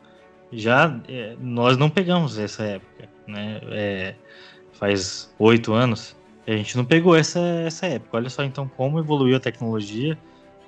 já 0.51 0.99
é, 1.07 1.35
nós 1.39 1.77
não 1.77 1.89
pegamos 1.89 2.37
essa 2.37 2.63
época, 2.63 3.09
né? 3.27 3.61
É, 3.71 4.15
faz 4.73 5.33
oito 5.39 5.73
anos 5.73 6.15
a 6.53 6.57
gente 6.57 6.77
não 6.77 6.85
pegou 6.85 7.15
essa, 7.15 7.39
essa 7.39 7.85
época. 7.87 8.17
Olha 8.17 8.29
só 8.29 8.43
então 8.43 8.67
como 8.67 8.99
evoluiu 8.99 9.37
a 9.37 9.39
tecnologia 9.39 10.17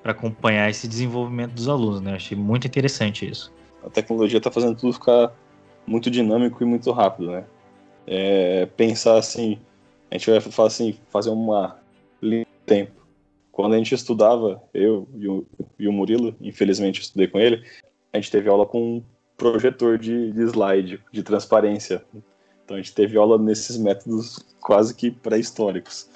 para 0.02 0.12
acompanhar 0.12 0.70
esse 0.70 0.88
desenvolvimento 0.88 1.52
dos 1.52 1.68
alunos, 1.68 2.02
né? 2.02 2.16
Achei 2.16 2.38
muito 2.38 2.66
interessante 2.66 3.30
isso. 3.30 3.54
A 3.84 3.90
tecnologia 3.90 4.38
está 4.38 4.50
fazendo 4.50 4.76
tudo 4.76 4.94
ficar 4.94 5.34
muito 5.86 6.10
dinâmico 6.10 6.62
e 6.64 6.66
muito 6.66 6.92
rápido, 6.92 7.32
né? 7.32 7.46
É, 8.06 8.66
pensar 8.66 9.18
assim, 9.18 9.60
a 10.10 10.18
gente 10.18 10.30
vai 10.30 10.40
falar 10.40 10.68
assim, 10.68 10.98
fazer 11.10 11.30
uma 11.30 11.78
linha 12.22 12.46
de 12.46 12.66
tempo. 12.66 13.06
Quando 13.52 13.74
a 13.74 13.78
gente 13.78 13.94
estudava, 13.94 14.62
eu 14.74 15.08
e 15.16 15.28
o, 15.28 15.46
e 15.80 15.88
o 15.88 15.92
Murilo, 15.94 16.36
infelizmente 16.40 17.02
estudei 17.02 17.28
com 17.28 17.40
ele, 17.40 17.64
a 18.14 18.18
gente 18.18 18.32
teve 18.32 18.48
aula 18.50 18.66
com 18.66 18.98
um 18.98 19.04
projetor 19.36 19.98
de, 19.98 20.32
de 20.32 20.42
slide, 20.44 21.02
de 21.12 21.24
transparência. 21.24 22.04
Então 22.68 22.76
a 22.76 22.82
gente 22.82 22.94
teve 22.94 23.18
aula 23.18 23.38
nesses 23.38 23.78
métodos 23.78 24.46
quase 24.60 24.94
que 24.94 25.10
pré-históricos. 25.10 26.10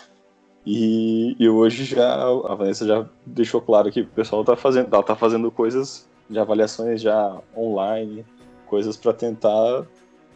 E, 0.65 1.33
e, 1.39 1.47
hoje 1.47 1.85
já 1.85 2.13
a 2.13 2.53
Vanessa 2.53 2.85
já 2.85 3.07
deixou 3.25 3.61
claro 3.61 3.89
que 3.89 4.01
o 4.01 4.07
pessoal 4.07 4.41
está 4.41 4.57
fazendo, 4.57 4.89
tá 5.01 5.15
fazendo 5.15 5.49
coisas 5.49 6.05
de 6.29 6.37
avaliações 6.37 7.01
já 7.01 7.41
online, 7.55 8.25
coisas 8.67 8.97
para 8.97 9.13
tentar 9.13 9.85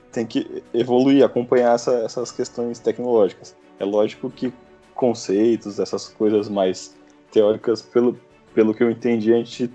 tem 0.09 0.25
que 0.25 0.63
evoluir, 0.73 1.21
acompanhar 1.21 1.75
essa, 1.75 1.91
essas 1.95 2.31
questões 2.31 2.79
tecnológicas. 2.79 3.53
É 3.77 3.83
lógico 3.83 4.29
que 4.29 4.53
conceitos, 4.95 5.79
essas 5.79 6.07
coisas 6.07 6.47
mais 6.47 6.95
teóricas, 7.29 7.81
pelo, 7.81 8.17
pelo 8.53 8.73
que 8.73 8.81
eu 8.81 8.89
entendi, 8.89 9.33
a 9.33 9.37
gente 9.37 9.69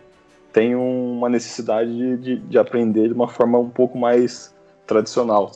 tem 0.55 0.75
uma 0.75 1.29
necessidade 1.29 1.95
de, 1.95 2.17
de, 2.17 2.37
de 2.37 2.59
aprender 2.59 3.09
de 3.09 3.13
uma 3.13 3.29
forma 3.29 3.59
um 3.59 3.69
pouco 3.69 3.99
mais 3.99 4.55
tradicional 4.87 5.53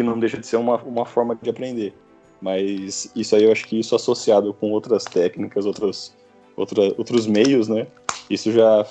que 0.00 0.02
não 0.02 0.18
deixa 0.18 0.38
de 0.38 0.46
ser 0.46 0.56
uma, 0.56 0.76
uma 0.82 1.04
forma 1.04 1.36
de 1.40 1.50
aprender. 1.50 1.94
Mas 2.40 3.12
isso 3.14 3.36
aí 3.36 3.44
eu 3.44 3.52
acho 3.52 3.66
que 3.66 3.78
isso 3.78 3.94
associado 3.94 4.54
com 4.54 4.70
outras 4.70 5.04
técnicas, 5.04 5.66
outros, 5.66 6.16
outra, 6.56 6.82
outros 6.96 7.26
meios, 7.26 7.68
né? 7.68 7.86
Isso 8.30 8.50
já 8.50 8.86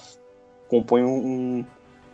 compõe 0.68 1.04
um, 1.04 1.66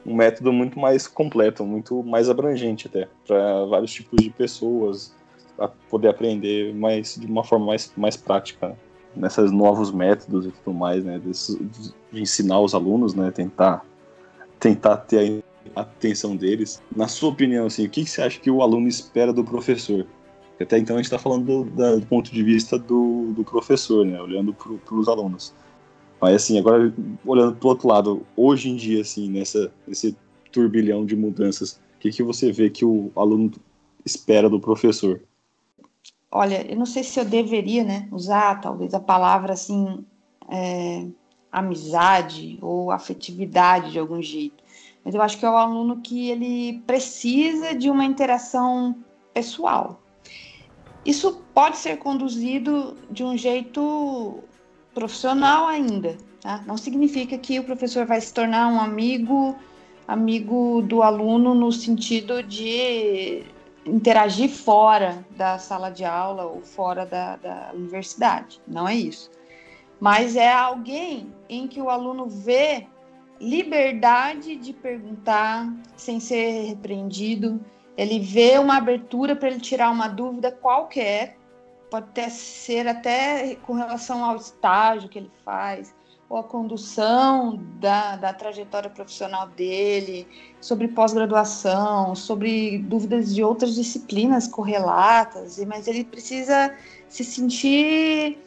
um 0.05 0.15
método 0.15 0.53
muito 0.53 0.79
mais 0.79 1.08
completo, 1.08 1.65
muito 1.65 2.01
mais 2.03 2.29
abrangente 2.29 2.88
até, 2.88 3.10
para 3.27 3.65
vários 3.65 3.91
tipos 3.91 4.23
de 4.23 4.29
pessoas, 4.29 5.13
para 5.58 5.67
poder 5.89 6.08
aprender 6.08 6.73
mais, 6.73 7.15
de 7.15 7.27
uma 7.27 7.43
forma 7.43 7.65
mais, 7.65 7.91
mais 7.97 8.15
prática. 8.15 8.69
Né? 8.69 8.75
Nesses 9.17 9.51
novos 9.51 9.91
métodos 9.91 10.45
e 10.45 10.51
tudo 10.51 10.73
mais, 10.73 11.03
né? 11.03 11.19
De 11.19 12.21
ensinar 12.21 12.62
os 12.62 12.73
alunos, 12.73 13.13
né? 13.13 13.29
Tentar, 13.29 13.86
tentar 14.58 14.97
ter 14.97 15.19
a 15.19 15.44
atenção 15.75 16.36
deles. 16.36 16.82
Na 16.95 17.08
sua 17.08 17.30
opinião, 17.30 17.65
assim, 17.65 17.86
o 17.86 17.89
que, 17.89 18.06
você 18.06 18.21
acha 18.21 18.39
que 18.39 18.49
o 18.51 18.62
aluno 18.62 18.88
espera 18.88 19.32
do 19.32 19.43
professor? 19.43 20.06
Até 20.60 20.78
então 20.78 20.95
a 20.95 20.99
gente 20.99 21.06
está 21.06 21.19
falando 21.19 21.65
do, 21.65 21.99
do, 21.99 22.06
ponto 22.06 22.32
de 22.32 22.41
vista 22.41 22.78
do, 22.78 23.34
do 23.34 23.43
professor, 23.43 24.06
né? 24.06 24.21
Olhando 24.21 24.54
para 24.54 24.95
os 24.95 25.08
alunos. 25.08 25.54
Mas 26.21 26.36
assim, 26.36 26.58
agora 26.58 26.93
olhando 27.25 27.56
para 27.56 27.67
o 27.67 27.69
outro 27.69 27.88
lado, 27.88 28.25
hoje 28.38 28.69
em 28.69 28.75
dia, 28.75 29.01
assim, 29.01 29.30
nessa, 29.30 29.71
nesse 29.86 30.15
turbilhão 30.51 31.06
de 31.06 31.15
mudanças, 31.15 31.73
o 31.97 31.99
que, 31.99 32.10
que 32.10 32.23
você 32.23 32.51
vê 32.51 32.69
que 32.69 32.86
o 32.86 33.12
aluno 33.15 33.51
espera 34.06 34.49
do 34.49 34.60
professor? 34.60 35.21
Olha, 36.32 36.65
eu 36.69 36.78
não 36.78 36.86
sei 36.86 37.04
se 37.04 37.19
eu 37.19 37.25
deveria, 37.25 37.84
né, 37.84 38.08
usar 38.12 38.60
talvez 38.62 38.93
a 38.93 38.99
palavra 38.99 39.54
assim, 39.54 40.06
é, 40.49 41.06
amizade 41.51 42.58
ou 42.62 42.91
afetividade 42.91 43.91
de 43.91 43.99
algum 43.99 44.21
jeito 44.21 44.64
mas 45.06 45.13
eu 45.13 45.22
acho 45.22 45.38
que 45.38 45.46
é 45.46 45.50
o 45.50 45.56
aluno 45.56 46.02
que 46.02 46.32
ele 46.32 46.82
precisa 46.88 47.76
de 47.76 47.91
uma 47.91 48.04
interação 48.04 48.96
pessoal. 49.34 50.02
Isso 51.06 51.44
pode 51.54 51.78
ser 51.78 51.98
conduzido 51.98 52.98
de 53.12 53.24
um 53.24 53.38
jeito 53.38 54.39
profissional 54.96 55.68
ainda, 55.68 56.18
tá? 56.41 56.63
Não 56.65 56.76
significa 56.76 57.38
que 57.38 57.60
o 57.60 57.63
professor 57.63 58.08
vai 58.08 58.20
se 58.20 58.34
tornar 58.34 58.68
um 58.68 58.80
amigo 58.80 59.56
amigo 60.08 60.82
do 60.84 61.02
aluno 61.02 61.54
no 61.54 61.72
sentido 61.72 62.44
de 62.44 63.44
interagir 63.86 64.50
fora 64.50 65.26
da 65.32 65.58
sala 65.58 65.89
de 65.89 66.04
aula 66.04 66.46
ou 66.46 66.62
fora 66.62 67.06
da, 67.06 67.36
da 67.38 67.72
universidade. 67.74 68.60
Não 68.68 68.88
é 68.88 68.96
isso. 68.96 69.32
Mas 70.00 70.36
é 70.36 70.52
alguém 70.52 71.34
em 71.48 71.68
que 71.68 71.82
o 71.82 71.89
aluno 71.89 72.28
vê 72.28 72.88
liberdade 73.39 74.56
de 74.56 74.74
perguntar 74.74 75.71
sem 75.95 76.19
ser 76.19 76.67
repreendido. 76.67 77.60
Ele 77.98 78.19
vê 78.19 78.58
uma 78.58 78.78
abertura 78.78 79.36
para 79.36 79.50
ele 79.50 79.60
tirar 79.60 79.89
uma 79.89 80.08
dúvida 80.08 80.52
qualquer, 80.52 81.38
pode 81.89 82.08
até 82.08 82.30
ser 82.30 82.88
até 82.88 83.56
com 83.56 83.74
relação 83.74 84.24
ao 84.24 84.36
estágio 84.36 85.08
que 85.08 85.19
ele 85.19 85.32
faz, 85.43 85.93
ou 86.28 86.38
a 86.38 86.43
condução 86.43 87.58
da, 87.80 88.15
da 88.15 88.34
trajetória 88.34 88.89
profissional 88.89 89.48
dele, 89.50 90.28
sobre 90.60 90.88
pós-graduação, 90.88 92.15
sobre 92.15 92.80
dúvidas 92.80 93.34
de 93.34 93.43
outras 93.43 93.76
disciplinas 93.76 94.48
correlatas, 94.48 95.63
mas 95.65 95.88
ele 95.88 96.04
precisa 96.04 96.76
se 97.08 97.24
sentir 97.24 98.39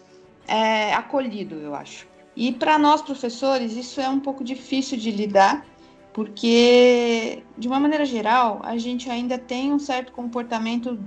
é, 0.47 0.93
acolhido, 0.95 1.55
eu 1.57 1.75
acho. 1.75 2.07
E 2.39 2.53
para 2.53 2.79
nós 2.79 3.03
professores, 3.03 3.75
isso 3.75 4.01
é 4.01 4.09
um 4.09 4.21
pouco 4.21 4.45
difícil 4.45 4.97
de 4.97 5.11
lidar, 5.11 5.67
porque, 6.13 7.43
de 7.59 7.67
uma 7.67 7.81
maneira 7.81 8.05
geral, 8.05 8.61
a 8.63 8.79
gente 8.79 9.11
ainda 9.11 9.37
tem 9.37 9.73
um 9.73 9.79
certo 9.81 10.13
comportamento 10.13 11.01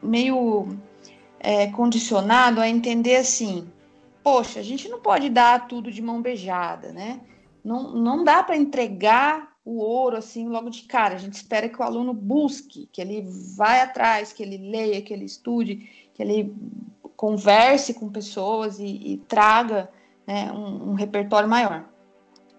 meio 0.00 0.68
é, 1.40 1.66
condicionado 1.66 2.60
a 2.60 2.68
entender 2.68 3.16
assim: 3.16 3.68
poxa, 4.22 4.60
a 4.60 4.62
gente 4.62 4.88
não 4.88 5.00
pode 5.00 5.28
dar 5.28 5.66
tudo 5.66 5.90
de 5.90 6.00
mão 6.00 6.22
beijada, 6.22 6.92
né? 6.92 7.20
Não, 7.64 7.92
não 7.94 8.22
dá 8.22 8.40
para 8.40 8.56
entregar 8.56 9.56
o 9.64 9.78
ouro 9.78 10.16
assim 10.16 10.46
logo 10.46 10.70
de 10.70 10.82
cara. 10.82 11.16
A 11.16 11.18
gente 11.18 11.34
espera 11.34 11.68
que 11.68 11.80
o 11.80 11.82
aluno 11.82 12.14
busque, 12.14 12.88
que 12.92 13.00
ele 13.00 13.26
vai 13.56 13.80
atrás, 13.80 14.32
que 14.32 14.44
ele 14.44 14.58
leia, 14.58 15.02
que 15.02 15.12
ele 15.12 15.24
estude, 15.24 15.90
que 16.14 16.22
ele 16.22 16.54
converse 17.16 17.94
com 17.94 18.08
pessoas 18.08 18.78
e, 18.78 18.84
e 18.86 19.16
traga 19.26 19.90
né, 20.32 20.50
um, 20.50 20.92
um 20.92 20.94
repertório 20.94 21.48
maior. 21.48 21.84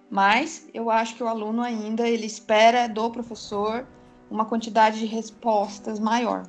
Mas 0.10 0.70
eu 0.74 0.92
acho 0.92 1.16
que 1.16 1.24
o 1.24 1.28
aluno 1.28 1.64
ainda 1.64 2.08
ele 2.08 2.28
espera 2.28 2.88
do 2.88 3.10
professor 3.10 3.88
uma 4.30 4.46
quantidade 4.46 5.00
de 5.00 5.08
respostas 5.08 6.00
maior. 6.00 6.44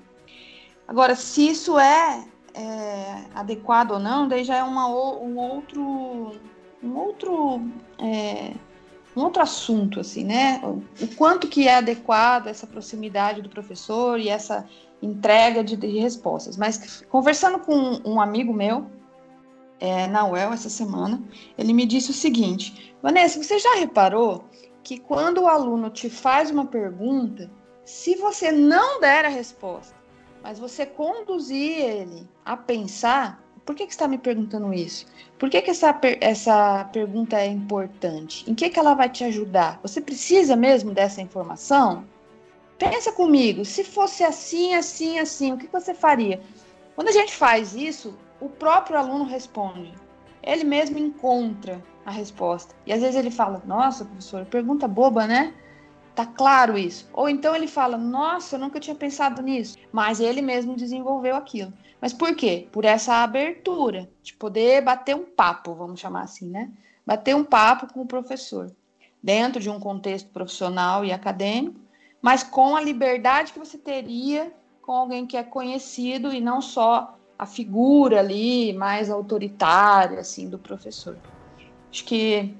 Agora, 0.87 1.15
se 1.17 1.49
isso 1.49 1.79
é, 1.79 2.27
é 2.53 3.25
adequado 3.35 3.93
ou 3.93 3.99
não, 3.99 4.29
daí 4.29 4.45
já 4.45 4.57
é 4.57 4.63
uma, 4.63 4.87
um 4.87 5.39
outro 5.39 6.33
um 6.83 6.95
outro 6.99 7.63
é, 7.99 8.53
um 9.17 9.23
outro 9.23 9.43
assunto 9.43 10.01
assim, 10.01 10.25
né? 10.25 10.61
O 11.01 11.07
quanto 11.17 11.49
que 11.49 11.67
é 11.67 11.77
adequado 11.77 12.49
essa 12.49 12.67
proximidade 12.67 13.41
do 13.41 13.49
professor 13.49 14.21
e 14.21 14.29
essa 14.29 14.67
entrega 15.01 15.65
de, 15.65 15.75
de 15.77 15.99
respostas. 15.99 16.59
Mas 16.59 17.03
conversando 17.09 17.59
com 17.61 18.01
um 18.05 18.21
amigo 18.21 18.53
meu, 18.53 18.87
é, 19.85 20.07
na 20.07 20.27
UEL 20.27 20.53
essa 20.53 20.71
semana, 20.71 21.23
ele 21.59 21.75
me 21.75 21.85
disse 21.85 22.11
o 22.11 22.15
seguinte: 22.15 22.97
Vanessa, 23.03 23.43
você 23.43 23.59
já 23.59 23.75
reparou 23.75 24.45
que 24.83 24.99
quando 24.99 25.43
o 25.43 25.47
aluno 25.47 25.91
te 25.91 26.09
faz 26.09 26.51
uma 26.51 26.65
pergunta, 26.65 27.51
se 27.85 28.15
você 28.17 28.51
não 28.51 28.99
der 28.99 29.27
a 29.27 29.29
resposta, 29.29 29.95
mas 30.43 30.59
você 30.59 30.87
conduzir 30.87 31.81
ele 31.81 32.27
a 32.45 32.57
pensar, 32.57 33.43
por 33.65 33.75
que, 33.75 33.87
que 33.87 33.93
está 33.93 34.09
me 34.09 34.17
perguntando 34.17 34.73
isso? 34.73 35.07
Por 35.39 35.51
que, 35.51 35.61
que 35.61 35.71
essa, 35.71 35.99
essa 36.21 36.85
pergunta 36.91 37.39
é 37.39 37.47
importante? 37.47 38.51
Em 38.51 38.55
que, 38.55 38.71
que 38.71 38.79
ela 38.79 38.95
vai 38.95 39.11
te 39.11 39.23
ajudar? 39.25 39.81
Você 39.83 40.01
precisa 40.01 40.57
mesmo 40.57 40.93
dessa 40.93 41.21
informação? 41.21 42.07
Pensa 42.79 43.13
comigo, 43.13 43.65
se 43.65 43.85
fosse 43.85 44.25
assim, 44.25 44.75
assim, 44.75 45.19
assim, 45.19 45.53
o 45.53 45.59
que 45.59 45.69
você 45.69 45.95
faria? 45.95 46.41
Quando 46.95 47.09
a 47.09 47.13
gente 47.13 47.35
faz 47.35 47.75
isso, 47.75 48.15
o 48.45 48.49
próprio 48.49 48.99
aluno 48.99 49.25
responde. 49.25 49.93
Ele 50.43 50.65
mesmo 50.65 50.99
encontra 50.99 51.83
a 52.05 52.11
resposta. 52.11 52.75
E 52.87 52.93
às 52.93 53.01
vezes 53.01 53.17
ele 53.17 53.31
fala: 53.31 53.63
Nossa, 53.65 54.05
professor, 54.05 54.45
pergunta 54.45 54.87
boba, 54.87 55.27
né? 55.27 55.55
Tá 56.15 56.27
claro 56.27 56.77
isso. 56.77 57.09
Ou 57.15 57.29
então 57.29 57.57
ele 57.57 57.67
fala: 57.67 57.97
Nossa, 57.97 58.57
eu 58.57 58.61
nunca 58.61 58.79
tinha 58.79 58.95
pensado 58.95 59.41
nisso. 59.41 59.79
Mas 59.91 60.21
ele 60.21 60.43
mesmo 60.43 60.77
desenvolveu 60.77 61.35
aquilo. 61.35 61.73
Mas 62.01 62.13
por 62.13 62.37
quê? 62.37 62.69
Por 62.71 62.85
essa 62.85 63.23
abertura 63.23 64.11
de 64.23 64.35
poder 64.35 64.83
bater 64.83 65.17
um 65.17 65.25
papo, 65.25 65.75
vamos 65.75 65.99
chamar 65.99 66.25
assim, 66.25 66.51
né? 66.51 66.71
Bater 67.07 67.35
um 67.35 67.45
papo 67.45 67.91
com 67.93 68.03
o 68.03 68.07
professor, 68.07 68.71
dentro 69.23 69.61
de 69.61 69.71
um 69.71 69.81
contexto 69.81 70.29
profissional 70.31 71.03
e 71.03 71.13
acadêmico, 71.13 71.81
mas 72.21 72.43
com 72.43 72.77
a 72.77 72.81
liberdade 72.81 73.53
que 73.53 73.59
você 73.59 73.79
teria 73.79 74.53
com 74.83 74.93
alguém 74.93 75.27
que 75.27 75.37
é 75.37 75.43
conhecido 75.43 76.31
e 76.31 76.43
não 76.43 76.61
só 76.61 77.17
a 77.39 77.47
figura 77.47 78.21
ali 78.21 78.73
mais 78.73 79.11
autoritária 79.11 80.21
assim 80.21 80.49
do 80.49 80.59
professor. 80.59 81.17
Acho 81.91 82.05
que 82.05 82.55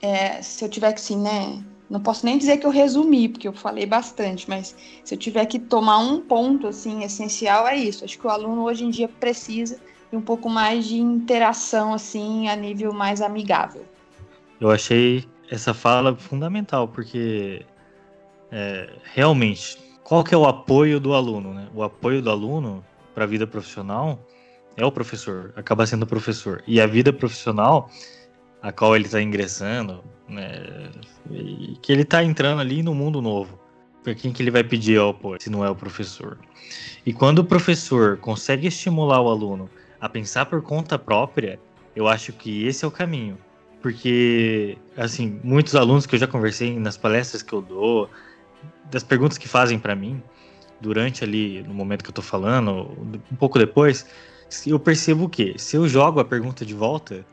é, 0.00 0.42
se 0.42 0.64
eu 0.64 0.68
tiver 0.68 0.92
que 0.92 1.00
sim, 1.00 1.18
né, 1.18 1.62
não 1.88 2.00
posso 2.00 2.24
nem 2.24 2.38
dizer 2.38 2.58
que 2.58 2.66
eu 2.66 2.70
resumi, 2.70 3.28
porque 3.28 3.46
eu 3.46 3.52
falei 3.52 3.86
bastante, 3.86 4.48
mas 4.48 4.74
se 5.04 5.14
eu 5.14 5.18
tiver 5.18 5.46
que 5.46 5.58
tomar 5.58 5.98
um 5.98 6.20
ponto 6.20 6.66
assim 6.66 7.02
essencial 7.04 7.66
é 7.68 7.76
isso. 7.76 8.04
Acho 8.04 8.18
que 8.18 8.26
o 8.26 8.30
aluno 8.30 8.62
hoje 8.62 8.84
em 8.84 8.90
dia 8.90 9.08
precisa 9.08 9.78
de 10.10 10.16
um 10.16 10.22
pouco 10.22 10.48
mais 10.48 10.86
de 10.86 10.96
interação 10.96 11.92
assim 11.92 12.48
a 12.48 12.56
nível 12.56 12.92
mais 12.92 13.20
amigável. 13.20 13.84
Eu 14.60 14.70
achei 14.70 15.24
essa 15.50 15.74
fala 15.74 16.16
fundamental, 16.16 16.88
porque 16.88 17.64
é, 18.50 18.90
realmente 19.04 19.78
qual 20.02 20.24
que 20.24 20.34
é 20.34 20.38
o 20.38 20.46
apoio 20.46 21.00
do 21.00 21.14
aluno, 21.14 21.54
né? 21.54 21.68
O 21.74 21.82
apoio 21.82 22.20
do 22.20 22.30
aluno 22.30 22.84
para 23.14 23.24
a 23.24 23.26
vida 23.26 23.46
profissional 23.46 24.18
é 24.76 24.84
o 24.84 24.92
professor, 24.92 25.52
acaba 25.56 25.86
sendo 25.86 26.04
o 26.04 26.06
professor. 26.06 26.62
E 26.66 26.80
a 26.80 26.86
vida 26.86 27.12
profissional 27.12 27.90
a 28.62 28.70
qual 28.70 28.94
ele 28.94 29.06
está 29.06 29.20
ingressando, 29.20 30.02
né? 30.28 30.90
Que 31.82 31.92
ele 31.92 32.02
está 32.02 32.22
entrando 32.22 32.60
ali 32.60 32.82
no 32.82 32.94
mundo 32.94 33.20
novo. 33.20 33.58
Para 34.04 34.14
quem 34.14 34.32
que 34.32 34.42
ele 34.42 34.50
vai 34.50 34.64
pedir 34.64 35.00
apoio, 35.00 35.40
se 35.40 35.50
não 35.50 35.64
é 35.64 35.70
o 35.70 35.74
professor? 35.74 36.38
E 37.04 37.12
quando 37.12 37.40
o 37.40 37.44
professor 37.44 38.16
consegue 38.18 38.68
estimular 38.68 39.20
o 39.20 39.28
aluno 39.28 39.68
a 40.00 40.08
pensar 40.08 40.46
por 40.46 40.62
conta 40.62 40.98
própria, 40.98 41.58
eu 41.94 42.08
acho 42.08 42.32
que 42.32 42.66
esse 42.66 42.84
é 42.84 42.88
o 42.88 42.90
caminho. 42.90 43.36
Porque, 43.80 44.78
assim, 44.96 45.40
muitos 45.42 45.74
alunos 45.74 46.06
que 46.06 46.14
eu 46.14 46.18
já 46.18 46.26
conversei 46.26 46.78
nas 46.78 46.96
palestras 46.96 47.42
que 47.42 47.52
eu 47.52 47.60
dou, 47.60 48.08
das 48.90 49.02
perguntas 49.02 49.38
que 49.38 49.48
fazem 49.48 49.78
para 49.78 49.96
mim, 49.96 50.22
durante 50.82 51.22
ali, 51.22 51.62
no 51.62 51.72
momento 51.72 52.02
que 52.02 52.10
eu 52.10 52.14
tô 52.14 52.20
falando, 52.20 52.90
um 53.30 53.36
pouco 53.36 53.58
depois, 53.58 54.04
eu 54.66 54.78
percebo 54.78 55.24
o 55.24 55.28
quê? 55.28 55.54
Se 55.56 55.76
eu 55.76 55.88
jogo 55.88 56.18
a 56.18 56.24
pergunta 56.24 56.66
de 56.66 56.74
volta, 56.74 57.24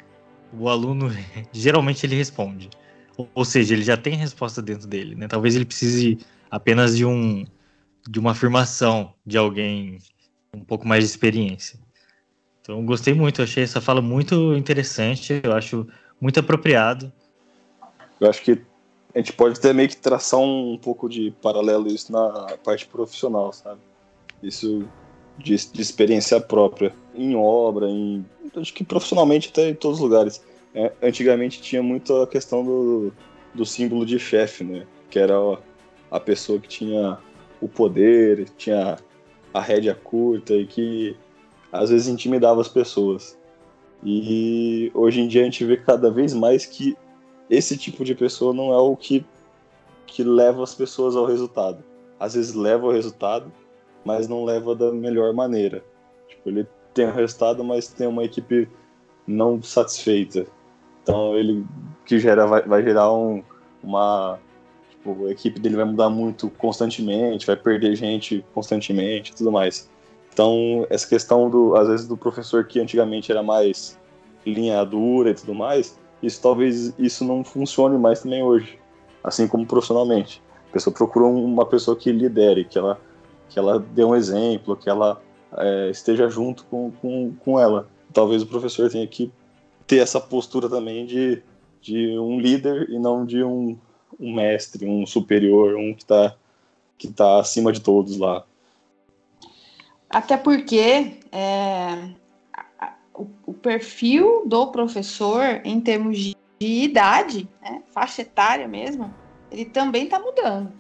o 0.54 0.70
aluno 0.70 1.10
geralmente 1.52 2.06
ele 2.06 2.16
responde. 2.16 2.70
Ou 3.34 3.44
seja, 3.44 3.74
ele 3.74 3.84
já 3.84 3.98
tem 3.98 4.16
resposta 4.16 4.62
dentro 4.62 4.88
dele, 4.88 5.16
né? 5.16 5.28
Talvez 5.28 5.56
ele 5.56 5.66
precise 5.66 6.20
apenas 6.50 6.96
de 6.96 7.04
um 7.04 7.46
de 8.08 8.18
uma 8.18 8.32
afirmação 8.32 9.14
de 9.26 9.38
alguém 9.38 10.00
um 10.54 10.64
pouco 10.64 10.88
mais 10.88 11.04
de 11.04 11.10
experiência. 11.10 11.78
Então, 12.62 12.84
gostei 12.86 13.14
muito, 13.14 13.42
achei 13.42 13.64
essa 13.64 13.82
fala 13.82 14.02
muito 14.02 14.56
interessante, 14.56 15.42
eu 15.44 15.54
acho 15.54 15.86
muito 16.20 16.40
apropriado. 16.40 17.12
Eu 18.20 18.30
acho 18.30 18.42
que 18.42 18.62
a 19.14 19.18
gente 19.18 19.34
pode 19.34 19.58
até 19.58 19.74
meio 19.74 19.90
que 19.90 19.98
traçar 19.98 20.40
um, 20.40 20.78
pouco 20.78 21.10
de 21.10 21.32
paralelo 21.42 21.88
isso 21.88 22.12
na 22.12 22.58
parte 22.64 22.86
profissional, 22.86 23.52
sabe? 23.52 23.80
Isso 24.42 24.88
de, 25.38 25.56
de 25.56 25.82
experiência 25.82 26.40
própria, 26.40 26.94
em 27.16 27.36
obra, 27.36 27.88
em 27.90 28.26
acho 28.56 28.74
que 28.74 28.84
profissionalmente 28.84 29.50
até 29.50 29.70
em 29.70 29.76
todos 29.76 29.98
os 30.00 30.04
lugares. 30.04 30.44
É, 30.74 30.92
antigamente 31.02 31.62
tinha 31.62 31.82
muito 31.82 32.16
a 32.22 32.28
questão 32.28 32.64
do, 32.64 33.12
do 33.54 33.66
símbolo 33.66 34.06
de 34.06 34.20
chefe, 34.20 34.64
né? 34.64 34.86
Que 35.10 35.18
era 35.18 35.34
a 36.12 36.20
pessoa 36.20 36.60
que 36.60 36.68
tinha 36.68 37.18
o 37.60 37.68
poder, 37.68 38.48
tinha 38.58 38.98
a 39.54 39.62
rédea 39.62 39.96
curta 39.96 40.54
e 40.54 40.68
que 40.68 41.18
às 41.72 41.90
vezes 41.90 42.08
intimidava 42.08 42.62
as 42.62 42.68
pessoas. 42.68 43.38
E 44.04 44.92
hoje 44.94 45.22
em 45.22 45.28
dia 45.28 45.42
a 45.42 45.46
gente 45.46 45.66
vê 45.66 45.76
cada 45.76 46.12
vez 46.12 46.34
mais 46.34 46.66
que 46.66 46.96
esse 47.50 47.78
tipo 47.78 48.04
de 48.04 48.14
pessoa 48.14 48.54
não 48.54 48.72
é 48.74 48.78
o 48.78 48.96
que, 48.96 49.26
que 50.06 50.24
leva 50.24 50.64
as 50.64 50.76
pessoas 50.76 51.16
ao 51.16 51.26
resultado. 51.26 51.84
Às 52.20 52.34
vezes 52.34 52.54
leva 52.54 52.86
ao 52.86 52.92
resultado, 52.92 53.52
mas 54.06 54.28
não 54.28 54.46
leva 54.46 54.76
da 54.76 54.92
melhor 54.92 55.34
maneira. 55.34 55.84
Tipo, 56.28 56.50
ele 56.50 56.68
tem 56.94 57.08
o 57.08 57.14
resultado, 57.14 57.64
mas 57.64 57.88
tem 57.88 58.08
uma 58.08 58.24
equipe 58.24 58.68
não 59.26 59.62
satisfeita. 59.62 60.46
Então 61.04 61.36
ele 61.36 61.66
que 62.06 62.20
gera 62.20 62.46
vai, 62.46 62.62
vai 62.64 62.84
gerar 62.84 63.12
um, 63.14 63.44
uma 63.84 64.40
tipo, 64.90 65.28
a 65.28 65.32
equipe 65.32 65.60
dele 65.60 65.76
vai 65.76 65.86
mudar 65.86 66.10
muito 66.10 66.50
constantemente, 66.52 67.48
vai 67.48 67.56
perder 67.56 67.96
gente 67.96 68.44
constantemente, 68.54 69.36
tudo 69.36 69.52
mais. 69.52 69.90
Então 70.34 70.86
essa 70.90 71.08
questão 71.08 71.50
do 71.50 71.76
às 71.76 71.88
vezes 71.88 72.08
do 72.08 72.18
professor 72.18 72.66
que 72.66 72.80
antigamente 72.80 73.32
era 73.32 73.42
mais 73.42 73.98
linha 74.46 74.84
dura 74.84 75.32
e 75.32 75.34
tudo 75.34 75.54
mais, 75.54 75.98
isso 76.22 76.42
talvez 76.42 76.94
isso 76.98 77.24
não 77.24 77.44
funcione 77.44 77.98
mais 77.98 78.22
também 78.22 78.44
hoje, 78.44 78.80
assim 79.24 79.48
como 79.48 79.66
profissionalmente. 79.66 80.42
A 80.70 80.74
pessoa 80.74 80.94
procura 80.94 81.26
uma 81.26 81.66
pessoa 81.66 81.98
que 81.98 82.12
lidere, 82.12 82.66
que 82.66 82.78
ela 82.78 83.00
que 83.50 83.58
ela 83.58 83.80
dê 83.80 84.04
um 84.04 84.16
exemplo, 84.16 84.76
que 84.76 84.90
ela 84.90 85.20
é, 85.58 85.90
esteja 85.90 86.30
junto 86.30 86.64
com, 86.66 86.92
com, 86.92 87.34
com 87.40 87.60
ela. 87.60 87.90
Talvez 88.14 88.44
o 88.44 88.48
professor 88.48 88.90
tenha 88.92 89.08
que 89.08 89.32
ter 89.88 89.98
essa 89.98 90.20
postura 90.20 90.70
também 90.70 91.06
de, 91.06 91.42
de 91.82 92.18
um 92.20 92.40
líder 92.40 92.88
e 92.90 93.00
não 93.00 93.26
de 93.26 93.44
um, 93.44 93.76
um 94.20 94.36
mestre, 94.36 94.88
um 94.88 95.06
superior, 95.06 95.76
um 95.76 95.94
que 95.94 96.04
está 96.04 96.36
que 96.98 97.08
tá 97.08 97.40
acima 97.40 97.72
de 97.72 97.80
todos 97.80 98.18
lá. 98.18 98.44
Até 100.10 100.36
porque 100.36 101.14
é, 101.32 102.10
o, 103.20 103.52
o, 103.52 103.54
perfil 103.54 104.44
do 104.46 104.68
professor, 104.68 105.62
em 105.64 105.82
termos 105.82 106.18
de, 106.18 106.36
de 106.60 106.84
idade, 106.84 107.50
né, 107.62 107.84
faixa 107.94 108.22
etária 108.22 108.68
mesmo, 108.68 109.14
ele 109.52 109.66
também 109.66 110.06
está 110.06 110.20
mudando. 110.20 110.72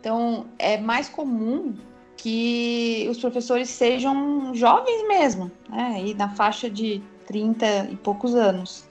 Então, 0.00 0.46
é 0.58 0.78
mais 0.78 1.08
comum 1.08 1.74
que 2.16 3.06
os 3.10 3.18
professores 3.18 3.68
sejam 3.68 4.54
jovens 4.54 5.06
mesmo, 5.06 5.50
né? 5.68 6.02
E 6.04 6.14
na 6.14 6.30
faixa 6.30 6.70
de 6.70 7.02
30 7.26 7.88
e 7.90 7.96
poucos 7.96 8.34
anos. 8.34 8.88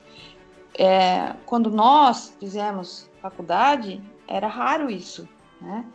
É, 0.78 1.34
quando 1.46 1.72
nós 1.72 2.36
fizemos 2.40 3.10
faculdade, 3.22 4.02
era 4.28 4.48
raro 4.48 4.90
isso, 4.92 5.28
né? 5.62 5.86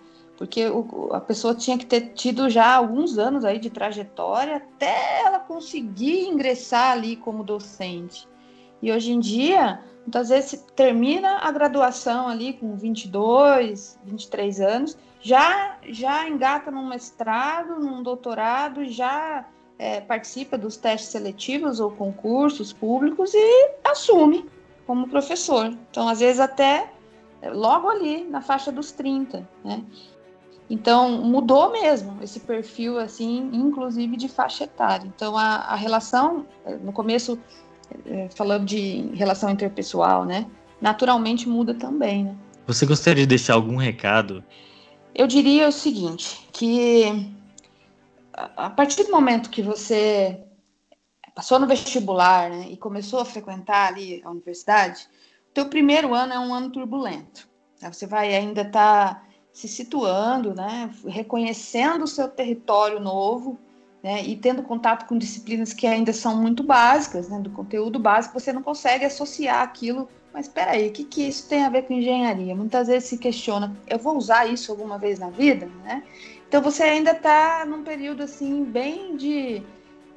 Porque 0.40 0.66
o, 0.70 1.10
a 1.12 1.20
pessoa 1.20 1.54
tinha 1.54 1.76
que 1.76 1.84
ter 1.84 2.14
tido 2.14 2.48
já 2.48 2.74
alguns 2.74 3.18
anos 3.18 3.44
aí 3.44 3.58
de 3.58 3.68
trajetória 3.68 4.56
até 4.56 5.20
ela 5.20 5.38
conseguir 5.38 6.28
ingressar 6.28 6.92
ali 6.92 7.14
como 7.14 7.44
docente. 7.44 8.26
E 8.80 8.90
hoje 8.90 9.12
em 9.12 9.20
dia, 9.20 9.84
muitas 10.00 10.30
vezes 10.30 10.64
termina 10.74 11.40
a 11.40 11.50
graduação 11.50 12.26
ali 12.26 12.54
com 12.54 12.74
22, 12.74 13.98
23 14.02 14.60
anos 14.62 14.96
já, 15.20 15.76
já 15.86 16.26
engata 16.26 16.70
num 16.70 16.88
mestrado, 16.88 17.78
num 17.78 18.02
doutorado, 18.02 18.86
já 18.86 19.44
é, 19.78 20.00
participa 20.00 20.56
dos 20.56 20.78
testes 20.78 21.10
seletivos 21.10 21.80
ou 21.80 21.90
concursos 21.90 22.72
públicos 22.72 23.34
e 23.34 23.70
assume 23.84 24.48
como 24.86 25.06
professor. 25.06 25.66
Então, 25.90 26.08
às 26.08 26.20
vezes, 26.20 26.40
até 26.40 26.90
é, 27.42 27.50
logo 27.50 27.90
ali, 27.90 28.24
na 28.24 28.40
faixa 28.40 28.72
dos 28.72 28.90
30, 28.92 29.46
né? 29.62 29.84
Então, 30.70 31.10
mudou 31.22 31.72
mesmo 31.72 32.16
esse 32.22 32.40
perfil, 32.40 32.98
assim, 32.98 33.50
inclusive 33.52 34.16
de 34.16 34.28
faixa 34.28 34.64
etária. 34.64 35.06
Então, 35.06 35.36
a, 35.36 35.56
a 35.56 35.74
relação, 35.74 36.46
é, 36.64 36.76
no 36.76 36.92
começo, 36.92 37.38
é, 38.06 38.28
falando 38.34 38.64
de 38.64 39.10
relação 39.14 39.50
interpessoal, 39.50 40.24
né? 40.24 40.46
Naturalmente 40.80 41.48
muda 41.48 41.74
também, 41.74 42.24
né? 42.24 42.36
Você 42.66 42.86
gostaria 42.86 43.24
de 43.24 43.28
deixar 43.28 43.54
algum 43.54 43.76
recado 43.76 44.44
eu 45.14 45.26
diria 45.26 45.68
o 45.68 45.72
seguinte, 45.72 46.46
que 46.52 47.32
a 48.32 48.70
partir 48.70 49.04
do 49.04 49.10
momento 49.10 49.50
que 49.50 49.62
você 49.62 50.42
passou 51.34 51.58
no 51.58 51.66
vestibular 51.66 52.50
né, 52.50 52.68
e 52.70 52.76
começou 52.76 53.20
a 53.20 53.24
frequentar 53.24 53.88
ali 53.88 54.22
a 54.24 54.30
universidade, 54.30 55.08
o 55.50 55.52
teu 55.52 55.68
primeiro 55.68 56.14
ano 56.14 56.32
é 56.32 56.38
um 56.38 56.54
ano 56.54 56.70
turbulento. 56.70 57.48
Né? 57.80 57.92
Você 57.92 58.06
vai 58.06 58.34
ainda 58.34 58.62
estar 58.62 59.14
tá 59.14 59.26
se 59.60 59.68
situando, 59.68 60.54
né, 60.54 60.90
reconhecendo 61.06 62.04
o 62.04 62.08
seu 62.08 62.28
território 62.28 62.98
novo, 62.98 63.58
né, 64.02 64.22
e 64.22 64.36
tendo 64.36 64.62
contato 64.62 65.06
com 65.06 65.18
disciplinas 65.18 65.72
que 65.72 65.86
ainda 65.86 66.12
são 66.12 66.36
muito 66.36 66.62
básicas, 66.62 67.28
né, 67.28 67.38
do 67.38 67.50
conteúdo 67.50 67.98
básico, 67.98 68.38
você 68.38 68.52
não 68.52 68.62
consegue 68.62 69.04
associar 69.04 69.62
aquilo 69.62 70.08
mas 70.32 70.46
espera 70.46 70.72
aí, 70.72 70.88
o 70.88 70.92
que, 70.92 71.04
que 71.04 71.26
isso 71.26 71.48
tem 71.48 71.64
a 71.64 71.68
ver 71.68 71.82
com 71.82 71.94
engenharia? 71.94 72.54
Muitas 72.54 72.86
vezes 72.86 73.08
se 73.08 73.18
questiona, 73.18 73.76
eu 73.88 73.98
vou 73.98 74.16
usar 74.16 74.46
isso 74.46 74.70
alguma 74.70 74.96
vez 74.96 75.18
na 75.18 75.28
vida, 75.28 75.68
né? 75.82 76.04
Então 76.48 76.62
você 76.62 76.82
ainda 76.84 77.12
está 77.12 77.64
num 77.66 77.82
período 77.82 78.22
assim 78.22 78.64
bem 78.64 79.16
de 79.16 79.62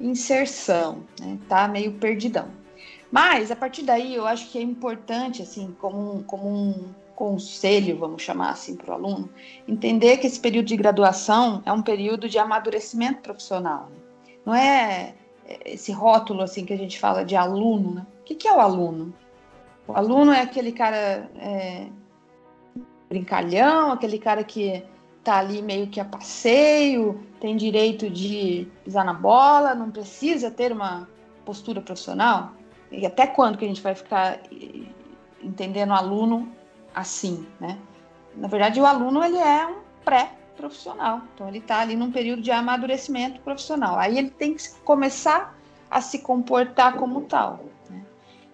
inserção, 0.00 1.02
né? 1.20 1.38
Tá 1.48 1.66
meio 1.66 1.92
perdidão. 1.94 2.48
Mas 3.10 3.50
a 3.50 3.56
partir 3.56 3.82
daí 3.82 4.14
eu 4.14 4.26
acho 4.26 4.50
que 4.50 4.58
é 4.58 4.62
importante 4.62 5.42
assim, 5.42 5.74
como 5.80 6.16
um, 6.16 6.22
como 6.22 6.48
um, 6.48 6.94
conselho, 7.14 7.98
vamos 7.98 8.22
chamar 8.22 8.50
assim, 8.50 8.76
para 8.76 8.90
o 8.90 8.94
aluno, 8.94 9.30
entender 9.66 10.16
que 10.18 10.26
esse 10.26 10.38
período 10.38 10.66
de 10.66 10.76
graduação 10.76 11.62
é 11.64 11.72
um 11.72 11.82
período 11.82 12.28
de 12.28 12.38
amadurecimento 12.38 13.20
profissional. 13.20 13.90
Não 14.44 14.54
é 14.54 15.14
esse 15.64 15.92
rótulo 15.92 16.42
assim 16.42 16.64
que 16.64 16.72
a 16.72 16.76
gente 16.76 16.98
fala 16.98 17.24
de 17.24 17.36
aluno. 17.36 17.94
Né? 17.94 18.06
O 18.20 18.24
que, 18.24 18.34
que 18.34 18.48
é 18.48 18.52
o 18.52 18.60
aluno? 18.60 19.14
O 19.86 19.92
aluno 19.92 20.32
é 20.32 20.40
aquele 20.40 20.72
cara 20.72 21.30
é, 21.36 21.86
brincalhão, 23.08 23.92
aquele 23.92 24.18
cara 24.18 24.42
que 24.42 24.82
tá 25.22 25.38
ali 25.38 25.62
meio 25.62 25.86
que 25.86 26.00
a 26.00 26.04
passeio, 26.04 27.22
tem 27.40 27.56
direito 27.56 28.10
de 28.10 28.68
pisar 28.84 29.04
na 29.04 29.14
bola, 29.14 29.74
não 29.74 29.90
precisa 29.90 30.50
ter 30.50 30.72
uma 30.72 31.08
postura 31.44 31.80
profissional. 31.80 32.52
E 32.90 33.06
até 33.06 33.26
quando 33.26 33.58
que 33.58 33.64
a 33.64 33.68
gente 33.68 33.82
vai 33.82 33.94
ficar 33.94 34.40
entendendo 35.42 35.90
o 35.90 35.94
aluno 35.94 36.52
assim, 36.94 37.46
né? 37.60 37.78
Na 38.36 38.48
verdade, 38.48 38.80
o 38.80 38.86
aluno 38.86 39.22
ele 39.24 39.38
é 39.38 39.66
um 39.66 39.76
pré-profissional, 40.04 41.22
então 41.34 41.48
ele 41.48 41.58
está 41.58 41.80
ali 41.80 41.96
num 41.96 42.10
período 42.10 42.42
de 42.42 42.50
amadurecimento 42.50 43.40
profissional. 43.40 43.98
Aí 43.98 44.18
ele 44.18 44.30
tem 44.30 44.54
que 44.54 44.68
começar 44.84 45.56
a 45.90 46.00
se 46.00 46.18
comportar 46.20 46.96
como 46.96 47.22
tal. 47.22 47.60
Né? 47.88 48.02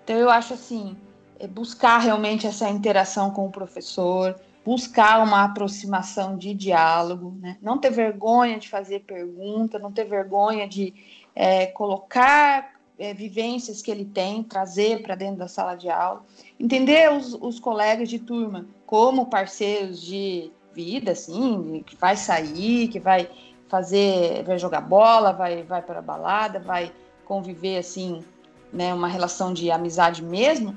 Então 0.04 0.16
eu 0.16 0.30
acho 0.30 0.54
assim, 0.54 0.96
é 1.38 1.46
buscar 1.46 1.98
realmente 1.98 2.46
essa 2.46 2.68
interação 2.68 3.30
com 3.30 3.46
o 3.46 3.50
professor, 3.50 4.38
buscar 4.64 5.24
uma 5.24 5.44
aproximação 5.44 6.36
de 6.36 6.52
diálogo, 6.52 7.34
né? 7.40 7.56
não 7.62 7.78
ter 7.78 7.90
vergonha 7.90 8.58
de 8.58 8.68
fazer 8.68 9.00
pergunta, 9.00 9.78
não 9.78 9.90
ter 9.90 10.04
vergonha 10.04 10.68
de 10.68 10.92
é, 11.34 11.66
colocar 11.66 12.79
é, 13.00 13.14
vivências 13.14 13.80
que 13.80 13.90
ele 13.90 14.04
tem, 14.04 14.42
trazer 14.42 15.02
para 15.02 15.14
dentro 15.14 15.36
da 15.36 15.48
sala 15.48 15.74
de 15.74 15.88
aula, 15.88 16.22
entender 16.58 17.10
os, 17.10 17.32
os, 17.32 17.58
colegas 17.58 18.10
de 18.10 18.18
turma 18.18 18.66
como 18.84 19.26
parceiros 19.26 20.02
de 20.02 20.52
vida, 20.74 21.12
assim, 21.12 21.82
que 21.86 21.96
vai 21.96 22.14
sair, 22.14 22.88
que 22.88 23.00
vai 23.00 23.28
fazer, 23.68 24.44
vai 24.44 24.58
jogar 24.58 24.82
bola, 24.82 25.32
vai, 25.32 25.62
vai 25.62 25.80
para 25.80 26.00
a 26.00 26.02
balada, 26.02 26.60
vai 26.60 26.92
conviver 27.24 27.78
assim, 27.78 28.22
né, 28.70 28.92
uma 28.92 29.08
relação 29.08 29.54
de 29.54 29.70
amizade 29.70 30.22
mesmo, 30.22 30.76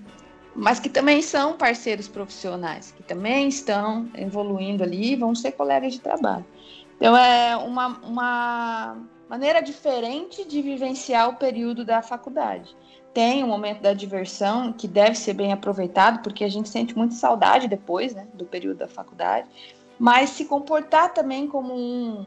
mas 0.56 0.80
que 0.80 0.88
também 0.88 1.22
são 1.22 1.58
parceiros 1.58 2.08
profissionais, 2.08 2.94
que 2.96 3.04
também 3.04 3.50
estão 3.50 4.10
evoluindo 4.16 4.82
ali 4.82 5.16
vão 5.18 5.36
ser 5.36 5.52
colegas 5.52 5.92
de 5.92 6.00
trabalho. 6.00 6.46
Então, 6.96 7.18
é 7.18 7.58
uma, 7.58 7.88
uma 8.00 8.98
maneira 9.34 9.62
diferente 9.62 10.46
de 10.46 10.62
vivenciar 10.62 11.30
o 11.30 11.36
período 11.36 11.84
da 11.84 12.02
faculdade. 12.02 12.76
Tem 13.14 13.44
o 13.44 13.48
momento 13.48 13.82
da 13.82 13.94
diversão, 13.94 14.72
que 14.72 14.88
deve 14.88 15.16
ser 15.16 15.34
bem 15.34 15.52
aproveitado, 15.52 16.22
porque 16.22 16.44
a 16.44 16.50
gente 16.50 16.70
sente 16.70 16.96
muita 16.96 17.16
saudade 17.16 17.68
depois 17.68 18.14
né, 18.14 18.28
do 18.34 18.46
período 18.46 18.78
da 18.78 18.88
faculdade, 18.88 19.48
mas 19.98 20.30
se 20.32 20.46
comportar 20.46 21.14
também 21.14 21.48
como 21.48 21.74
um, 21.74 22.26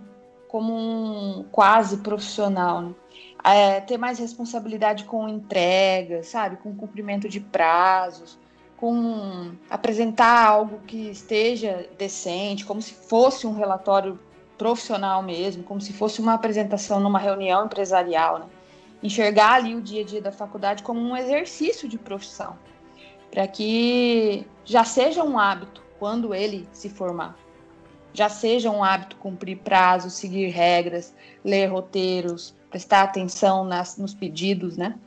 como 0.48 0.74
um 0.74 1.44
quase 1.50 1.98
profissional. 1.98 2.82
Né? 2.82 2.94
é, 3.44 3.80
ter 3.80 3.96
mais 3.96 4.18
responsabilidade 4.18 5.04
com 5.04 5.28
entrega, 5.28 6.24
sabe? 6.24 6.56
Com 6.56 6.74
cumprimento 6.74 7.28
de 7.28 7.38
prazos, 7.38 8.36
com 8.76 9.52
apresentar 9.70 10.48
algo 10.48 10.80
que 10.86 11.10
esteja 11.10 11.88
decente, 11.96 12.66
como 12.66 12.82
se 12.82 12.92
fosse 12.92 13.46
um 13.46 13.54
relatório 13.54 14.18
profissional 14.56 15.22
mesmo, 15.22 15.62
como 15.62 15.80
se 15.80 15.92
fosse 15.92 16.20
uma 16.20 16.34
apresentação 16.34 17.00
numa 17.00 17.18
reunião 17.18 17.66
empresarial, 17.66 18.38
né? 18.38 18.46
Enxergar 19.02 19.54
ali 19.54 19.74
o 19.74 19.80
dia 19.80 20.02
a 20.02 20.04
dia 20.04 20.22
da 20.22 20.32
faculdade 20.32 20.82
como 20.82 21.00
um 21.00 21.16
exercício 21.16 21.88
de 21.88 21.98
profissão, 21.98 22.58
para 23.30 23.46
que 23.46 24.46
já 24.64 24.84
seja 24.84 25.22
um 25.22 25.38
hábito 25.38 25.82
quando 25.98 26.34
ele 26.34 26.68
se 26.72 26.88
formar. 26.88 27.36
Já 28.12 28.28
seja 28.30 28.70
um 28.70 28.82
hábito 28.82 29.16
cumprir 29.16 29.58
prazos, 29.58 30.14
seguir 30.14 30.48
regras, 30.48 31.14
ler 31.44 31.66
roteiros, 31.66 32.54
prestar 32.70 33.02
atenção 33.02 33.64
nas, 33.64 33.98
nos 33.98 34.14
pedidos, 34.14 34.76
né? 34.76 34.98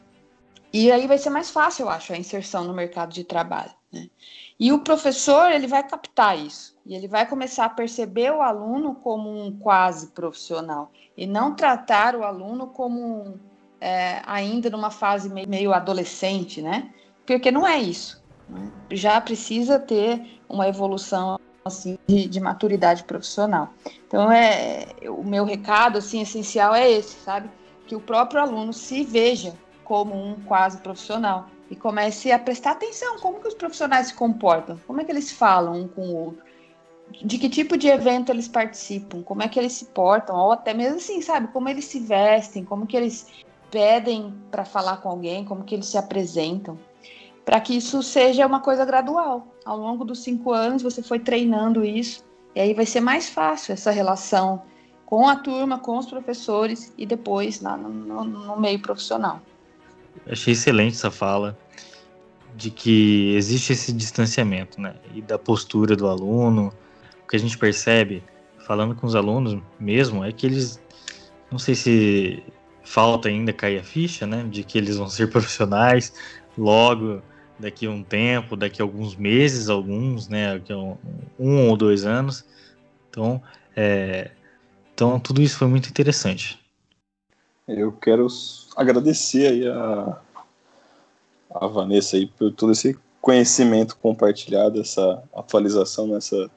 E 0.71 0.91
aí 0.91 1.07
vai 1.07 1.17
ser 1.17 1.29
mais 1.29 1.49
fácil, 1.49 1.83
eu 1.83 1.89
acho, 1.89 2.13
a 2.13 2.17
inserção 2.17 2.63
no 2.63 2.73
mercado 2.73 3.11
de 3.11 3.23
trabalho. 3.23 3.71
Né? 3.91 4.07
E 4.59 4.71
o 4.71 4.79
professor 4.79 5.51
ele 5.51 5.67
vai 5.67 5.81
captar 5.87 6.37
isso 6.37 6.77
e 6.85 6.93
ele 6.93 7.07
vai 7.07 7.25
começar 7.25 7.65
a 7.65 7.69
perceber 7.69 8.31
o 8.31 8.41
aluno 8.41 8.95
como 8.95 9.29
um 9.29 9.57
quase 9.57 10.07
profissional 10.07 10.91
e 11.17 11.25
não 11.25 11.55
tratar 11.55 12.15
o 12.15 12.23
aluno 12.23 12.67
como 12.67 13.39
é, 13.79 14.21
ainda 14.25 14.69
numa 14.69 14.91
fase 14.91 15.29
meio, 15.29 15.73
adolescente, 15.73 16.61
né? 16.61 16.93
Porque 17.25 17.51
não 17.51 17.65
é 17.65 17.79
isso. 17.79 18.21
Né? 18.47 18.69
Já 18.91 19.19
precisa 19.21 19.79
ter 19.79 20.39
uma 20.47 20.67
evolução 20.67 21.39
assim 21.63 21.97
de, 22.05 22.27
de, 22.27 22.39
maturidade 22.39 23.03
profissional. 23.03 23.73
Então 24.07 24.31
é 24.31 24.87
o 25.07 25.23
meu 25.23 25.45
recado 25.45 25.97
assim 25.97 26.21
essencial 26.21 26.75
é 26.75 26.91
esse, 26.91 27.15
sabe? 27.21 27.49
Que 27.87 27.95
o 27.95 28.01
próprio 28.01 28.41
aluno 28.41 28.73
se 28.73 29.03
veja 29.03 29.53
como 29.89 30.13
um 30.13 30.35
quase 30.41 30.77
profissional. 30.77 31.47
E 31.67 31.75
comece 31.75 32.31
a 32.31 32.37
prestar 32.37 32.71
atenção 32.71 33.17
como 33.17 33.39
que 33.39 33.47
os 33.47 33.55
profissionais 33.55 34.07
se 34.07 34.13
comportam, 34.13 34.79
como 34.85 35.01
é 35.01 35.03
que 35.03 35.11
eles 35.11 35.31
falam 35.31 35.81
um 35.81 35.87
com 35.87 36.01
o 36.01 36.15
outro, 36.15 36.43
de 37.23 37.39
que 37.39 37.49
tipo 37.49 37.75
de 37.75 37.87
evento 37.87 38.31
eles 38.31 38.47
participam, 38.47 39.23
como 39.23 39.41
é 39.41 39.47
que 39.47 39.57
eles 39.57 39.73
se 39.73 39.85
portam, 39.85 40.35
ou 40.35 40.51
até 40.51 40.75
mesmo 40.75 40.97
assim, 40.97 41.21
sabe, 41.23 41.47
como 41.47 41.67
eles 41.67 41.85
se 41.85 41.99
vestem, 41.99 42.63
como 42.63 42.85
que 42.85 42.95
eles 42.95 43.27
pedem 43.71 44.33
para 44.51 44.63
falar 44.63 44.97
com 44.97 45.09
alguém, 45.09 45.43
como 45.43 45.63
que 45.63 45.73
eles 45.73 45.87
se 45.87 45.97
apresentam? 45.97 46.77
Para 47.43 47.59
que 47.59 47.75
isso 47.75 48.03
seja 48.03 48.45
uma 48.45 48.59
coisa 48.59 48.85
gradual. 48.85 49.47
Ao 49.65 49.77
longo 49.77 50.05
dos 50.05 50.21
cinco 50.23 50.51
anos, 50.51 50.83
você 50.83 51.01
foi 51.01 51.19
treinando 51.19 51.83
isso, 51.83 52.23
e 52.55 52.59
aí 52.59 52.75
vai 52.75 52.85
ser 52.85 53.01
mais 53.01 53.27
fácil 53.29 53.73
essa 53.73 53.89
relação 53.89 54.61
com 55.05 55.27
a 55.27 55.35
turma, 55.35 55.79
com 55.79 55.97
os 55.97 56.05
professores 56.05 56.93
e 56.95 57.05
depois 57.07 57.59
no, 57.61 57.75
no, 57.77 58.23
no 58.23 58.59
meio 58.59 58.79
profissional. 58.79 59.41
Achei 60.27 60.53
excelente 60.53 60.95
essa 60.95 61.11
fala 61.11 61.57
de 62.55 62.69
que 62.71 63.35
existe 63.35 63.73
esse 63.73 63.93
distanciamento, 63.93 64.81
né? 64.81 64.95
E 65.13 65.21
da 65.21 65.37
postura 65.37 65.95
do 65.95 66.07
aluno. 66.07 66.73
O 67.23 67.27
que 67.27 67.35
a 67.35 67.39
gente 67.39 67.57
percebe, 67.57 68.23
falando 68.65 68.95
com 68.95 69.05
os 69.05 69.15
alunos 69.15 69.61
mesmo, 69.79 70.23
é 70.23 70.31
que 70.31 70.45
eles, 70.45 70.81
não 71.51 71.59
sei 71.59 71.75
se 71.75 72.43
falta 72.83 73.29
ainda 73.29 73.53
cair 73.53 73.79
a 73.79 73.83
ficha, 73.83 74.25
né? 74.25 74.45
De 74.49 74.63
que 74.63 74.77
eles 74.77 74.97
vão 74.97 75.07
ser 75.07 75.29
profissionais 75.31 76.13
logo 76.57 77.21
daqui 77.59 77.85
a 77.85 77.91
um 77.91 78.01
tempo, 78.01 78.55
daqui 78.55 78.81
a 78.81 78.85
alguns 78.85 79.15
meses, 79.15 79.69
alguns, 79.69 80.29
né, 80.29 80.53
daqui 80.53 80.71
a 80.71 80.77
um, 80.77 80.97
um 81.37 81.69
ou 81.69 81.75
dois 81.75 82.05
anos. 82.05 82.45
Então, 83.09 83.41
é, 83.75 84.31
então, 84.93 85.19
tudo 85.19 85.41
isso 85.41 85.57
foi 85.57 85.67
muito 85.67 85.89
interessante. 85.89 86.59
Eu 87.67 87.91
quero 87.91 88.27
agradecer 88.79 89.47
aí 89.47 89.67
a, 89.67 90.17
a 91.51 91.67
Vanessa 91.67 92.15
aí 92.15 92.25
por 92.25 92.51
todo 92.53 92.71
esse 92.71 92.97
conhecimento 93.21 93.97
compartilhado, 93.97 94.79
essa 94.79 95.21
atualização 95.35 96.07
nessa, 96.07 96.49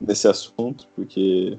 desse 0.00 0.26
assunto, 0.26 0.88
porque 0.96 1.58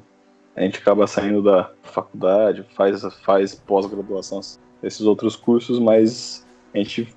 a 0.56 0.62
gente 0.62 0.80
acaba 0.80 1.06
saindo 1.06 1.43
da 1.43 1.71
faculdade, 1.84 2.65
faz, 2.76 3.04
faz 3.24 3.54
pós-graduação, 3.54 4.39
esses 4.82 5.02
outros 5.02 5.36
cursos, 5.36 5.78
mas 5.80 6.45
a 6.74 6.78
gente 6.80 7.13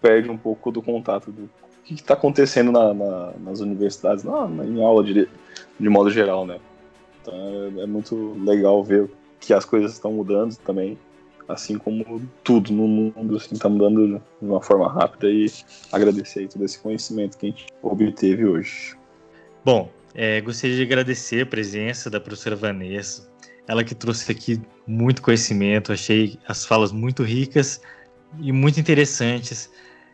perde 0.00 0.30
um 0.30 0.38
pouco 0.38 0.70
do 0.70 0.80
contato 0.80 1.32
do 1.32 1.50
que 1.84 1.94
está 1.94 2.14
acontecendo 2.14 2.70
na, 2.70 2.94
na, 2.94 3.32
nas 3.40 3.60
universidades, 3.60 4.22
na, 4.22 4.46
em 4.64 4.84
aula 4.84 5.02
de, 5.02 5.28
de 5.80 5.88
modo 5.88 6.10
geral, 6.10 6.46
né? 6.46 6.60
Então 7.20 7.34
é, 7.34 7.82
é, 7.82 7.86
muito 7.86 8.34
legal 8.44 8.84
ver 8.84 9.10
que 9.40 9.52
as 9.54 9.64
coisas 9.64 9.92
estão 9.92 10.12
mudando 10.12 10.54
também, 10.58 10.98
assim 11.48 11.78
como 11.78 12.22
tudo 12.44 12.72
no 12.72 12.86
mundo 12.86 13.36
está 13.36 13.46
assim, 13.46 13.58
tá 13.58 13.68
mudando 13.68 14.22
de 14.40 14.46
uma 14.46 14.60
forma 14.60 14.92
rápida 14.92 15.30
e 15.30 15.46
agradecer 15.90 16.46
todo 16.48 16.64
esse 16.64 16.78
conhecimento 16.78 17.38
que 17.38 17.46
a 17.46 17.50
gente 17.50 17.66
obteve 17.82 18.44
hoje. 18.44 18.96
Bom, 19.64 19.90
é, 20.14 20.40
gostaria 20.40 20.76
de 20.76 20.82
agradecer 20.82 21.42
a 21.42 21.46
presença 21.46 22.10
da 22.10 22.20
professora 22.20 22.56
Vanessa, 22.56 23.28
ela 23.66 23.82
que 23.82 23.94
trouxe 23.94 24.30
aqui 24.30 24.60
muito 24.86 25.22
conhecimento, 25.22 25.92
achei 25.92 26.38
as 26.46 26.64
falas 26.64 26.92
muito 26.92 27.22
ricas 27.22 27.80
e 28.40 28.52
muito 28.52 28.78
interessantes 28.78 29.70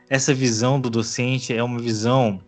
essa 0.09 0.35
visão 0.35 0.80
do 0.80 0.91
docente 0.91 1.55
é 1.55 1.62
uma 1.62 1.80
visão 1.80 2.41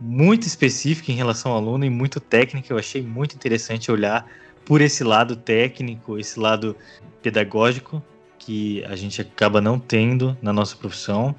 muito 0.00 0.46
específica 0.46 1.12
em 1.12 1.14
relação 1.14 1.52
ao 1.52 1.58
aluno 1.58 1.84
e 1.84 1.90
muito 1.90 2.18
técnica. 2.20 2.72
Eu 2.72 2.78
achei 2.78 3.02
muito 3.02 3.34
interessante 3.34 3.90
olhar 3.90 4.26
por 4.64 4.80
esse 4.80 5.04
lado 5.04 5.36
técnico, 5.36 6.18
esse 6.18 6.40
lado 6.40 6.76
pedagógico 7.22 8.02
que 8.44 8.84
a 8.84 8.94
gente 8.94 9.20
acaba 9.20 9.60
não 9.60 9.78
tendo 9.78 10.36
na 10.42 10.52
nossa 10.52 10.76
profissão. 10.76 11.34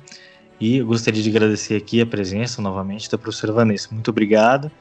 E 0.60 0.78
eu 0.78 0.86
gostaria 0.88 1.22
de 1.22 1.30
agradecer 1.30 1.76
aqui 1.76 2.02
a 2.02 2.06
presença 2.06 2.62
novamente 2.62 3.10
da 3.10 3.18
professora 3.18 3.54
Vanessa. 3.54 3.90
Muito 3.92 4.10
obrigado 4.10 4.72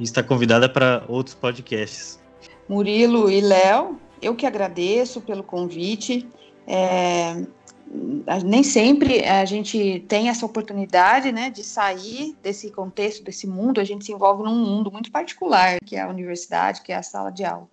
e 0.00 0.02
está 0.02 0.22
convidada 0.22 0.68
para 0.68 1.04
outros 1.06 1.34
podcasts. 1.34 2.18
Murilo 2.68 3.30
e 3.30 3.40
Léo, 3.40 3.98
eu 4.20 4.34
que 4.34 4.46
agradeço 4.46 5.20
pelo 5.20 5.42
convite. 5.42 6.26
É, 6.66 7.42
nem 8.44 8.62
sempre 8.62 9.24
a 9.24 9.44
gente 9.44 10.04
tem 10.08 10.28
essa 10.28 10.44
oportunidade, 10.44 11.30
né, 11.32 11.48
de 11.50 11.62
sair 11.62 12.36
desse 12.42 12.70
contexto, 12.70 13.22
desse 13.22 13.46
mundo. 13.46 13.80
A 13.80 13.84
gente 13.84 14.04
se 14.04 14.12
envolve 14.12 14.42
num 14.42 14.56
mundo 14.56 14.90
muito 14.90 15.10
particular, 15.10 15.78
que 15.84 15.96
é 15.96 16.02
a 16.02 16.08
universidade, 16.08 16.82
que 16.82 16.92
é 16.92 16.96
a 16.96 17.02
sala 17.02 17.30
de 17.30 17.44
aula. 17.44 17.68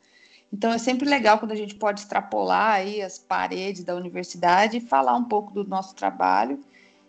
Então 0.52 0.72
é 0.72 0.78
sempre 0.78 1.08
legal 1.08 1.40
quando 1.40 1.52
a 1.52 1.56
gente 1.56 1.76
pode 1.76 2.00
extrapolar 2.02 2.76
aí 2.76 3.02
as 3.02 3.18
paredes 3.18 3.84
da 3.84 3.96
universidade 3.96 4.78
e 4.78 4.82
falar 4.82 5.16
um 5.16 5.26
pouco 5.26 5.54
do 5.54 5.64
nosso 5.64 5.96
trabalho 5.96 6.60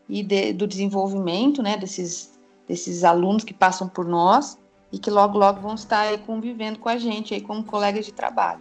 e 0.08 0.22
de, 0.22 0.52
do 0.52 0.66
desenvolvimento, 0.66 1.62
né, 1.62 1.76
desses 1.76 2.36
desses 2.66 3.04
alunos 3.04 3.44
que 3.44 3.54
passam 3.54 3.88
por 3.88 4.04
nós 4.04 4.58
e 4.90 4.98
que 4.98 5.10
logo 5.10 5.38
logo 5.38 5.60
vão 5.60 5.74
estar 5.74 6.00
aí 6.00 6.18
convivendo 6.18 6.78
com 6.78 6.88
a 6.88 6.96
gente 6.96 7.32
aí 7.32 7.40
como 7.40 7.62
colegas 7.62 8.04
de 8.04 8.12
trabalho. 8.12 8.60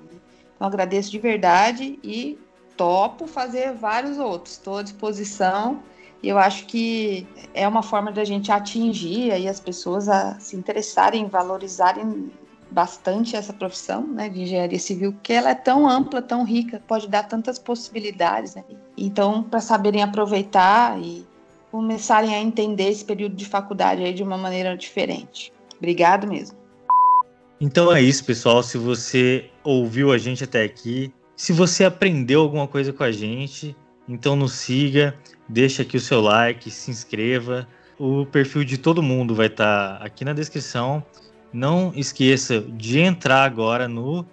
Então 0.55 0.67
agradeço 0.67 1.11
de 1.11 1.19
verdade 1.19 1.99
e 2.03 2.37
topo 2.77 3.27
fazer 3.27 3.73
vários 3.73 4.17
outros. 4.17 4.53
Estou 4.55 4.77
à 4.77 4.83
disposição 4.83 5.81
e 6.21 6.29
eu 6.29 6.37
acho 6.37 6.65
que 6.65 7.27
é 7.53 7.67
uma 7.67 7.83
forma 7.83 8.11
da 8.11 8.23
gente 8.23 8.51
atingir 8.51 9.31
aí 9.31 9.47
as 9.47 9.59
pessoas 9.59 10.07
a 10.07 10.39
se 10.39 10.55
interessarem, 10.55 11.27
valorizarem 11.27 12.31
bastante 12.71 13.35
essa 13.35 13.53
profissão 13.53 14.05
né, 14.07 14.29
de 14.29 14.41
engenharia 14.41 14.79
civil, 14.79 15.15
que 15.23 15.33
ela 15.33 15.51
é 15.51 15.55
tão 15.55 15.87
ampla, 15.87 16.21
tão 16.21 16.43
rica, 16.43 16.81
pode 16.87 17.07
dar 17.07 17.23
tantas 17.23 17.57
possibilidades. 17.57 18.55
Né? 18.55 18.63
Então, 18.97 19.43
para 19.43 19.59
saberem 19.59 20.01
aproveitar 20.01 20.99
e 21.01 21.25
começarem 21.71 22.33
a 22.33 22.39
entender 22.39 22.89
esse 22.89 23.03
período 23.03 23.35
de 23.35 23.45
faculdade 23.45 24.03
aí 24.03 24.13
de 24.13 24.23
uma 24.23 24.37
maneira 24.37 24.75
diferente. 24.77 25.51
Obrigado 25.77 26.27
mesmo. 26.27 26.57
Então 27.59 27.93
é 27.93 28.01
isso, 28.01 28.23
pessoal. 28.23 28.63
Se 28.63 28.77
você 28.77 29.49
ouviu 29.63 30.11
a 30.11 30.17
gente 30.17 30.43
até 30.43 30.63
aqui, 30.63 31.13
se 31.35 31.51
você 31.51 31.83
aprendeu 31.83 32.41
alguma 32.41 32.67
coisa 32.67 32.93
com 32.93 33.03
a 33.03 33.11
gente, 33.11 33.75
então 34.07 34.35
nos 34.35 34.53
siga, 34.53 35.15
deixa 35.47 35.81
aqui 35.81 35.97
o 35.97 36.01
seu 36.01 36.21
like, 36.21 36.69
se 36.69 36.91
inscreva. 36.91 37.67
O 37.97 38.25
perfil 38.25 38.63
de 38.63 38.77
todo 38.77 39.01
mundo 39.01 39.33
vai 39.33 39.47
estar 39.47 39.99
tá 39.99 40.05
aqui 40.05 40.23
na 40.23 40.33
descrição. 40.33 41.03
Não 41.51 41.93
esqueça 41.95 42.61
de 42.61 42.99
entrar 42.99 43.43
agora 43.43 43.87
no 43.87 44.25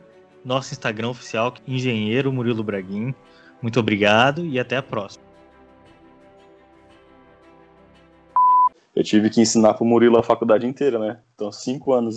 nosso 0.44 0.72
Instagram 0.72 1.10
oficial, 1.10 1.54
Engenheiro 1.66 2.32
Murilo 2.32 2.64
Braguin. 2.64 3.14
Muito 3.60 3.78
obrigado 3.78 4.44
e 4.44 4.58
até 4.58 4.76
a 4.76 4.82
próxima. 4.82 5.24
Eu 8.94 9.02
tive 9.02 9.30
que 9.30 9.40
ensinar 9.40 9.74
para 9.74 9.84
o 9.84 9.86
Murilo 9.86 10.18
a 10.18 10.22
faculdade 10.22 10.66
inteira, 10.66 10.98
né? 10.98 11.18
Então, 11.34 11.50
cinco 11.50 11.92
anos 11.92 12.16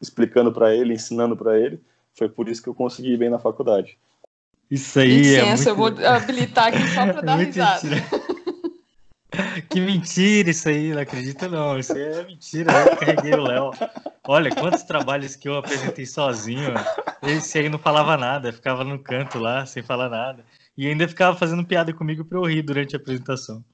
explicando 0.00 0.52
para 0.52 0.74
ele, 0.74 0.94
ensinando 0.94 1.36
para 1.36 1.58
ele. 1.58 1.80
Foi 2.14 2.28
por 2.28 2.48
isso 2.48 2.62
que 2.62 2.68
eu 2.68 2.74
consegui 2.74 3.14
ir 3.14 3.16
bem 3.16 3.30
na 3.30 3.38
faculdade. 3.38 3.98
Isso 4.70 5.00
aí 5.00 5.08
Licença, 5.08 5.70
é 5.70 5.72
muito... 5.72 6.00
eu 6.00 6.06
vou 6.06 6.16
habilitar 6.16 6.68
aqui 6.68 6.86
só 6.88 7.06
para 7.06 7.22
dar 7.22 7.36
risada. 7.36 7.88
que 9.68 9.80
mentira 9.80 10.50
isso 10.50 10.68
aí, 10.68 10.92
não 10.92 11.02
acredito 11.02 11.48
não. 11.48 11.78
Isso 11.78 11.96
é 11.96 12.24
mentira, 12.24 12.72
eu 12.72 12.96
carreguei 12.96 13.34
o 13.34 13.42
Léo. 13.42 13.70
Olha, 14.26 14.50
quantos 14.54 14.82
trabalhos 14.82 15.36
que 15.36 15.48
eu 15.48 15.56
apresentei 15.56 16.06
sozinho. 16.06 16.74
Esse 17.22 17.58
aí 17.58 17.68
não 17.68 17.78
falava 17.78 18.16
nada, 18.16 18.52
ficava 18.52 18.84
no 18.84 18.98
canto 18.98 19.38
lá, 19.38 19.66
sem 19.66 19.82
falar 19.82 20.08
nada. 20.08 20.44
E 20.76 20.86
ainda 20.86 21.08
ficava 21.08 21.36
fazendo 21.36 21.64
piada 21.64 21.92
comigo 21.92 22.24
para 22.24 22.38
eu 22.38 22.44
rir 22.44 22.62
durante 22.62 22.96
a 22.96 22.98
apresentação. 22.98 23.64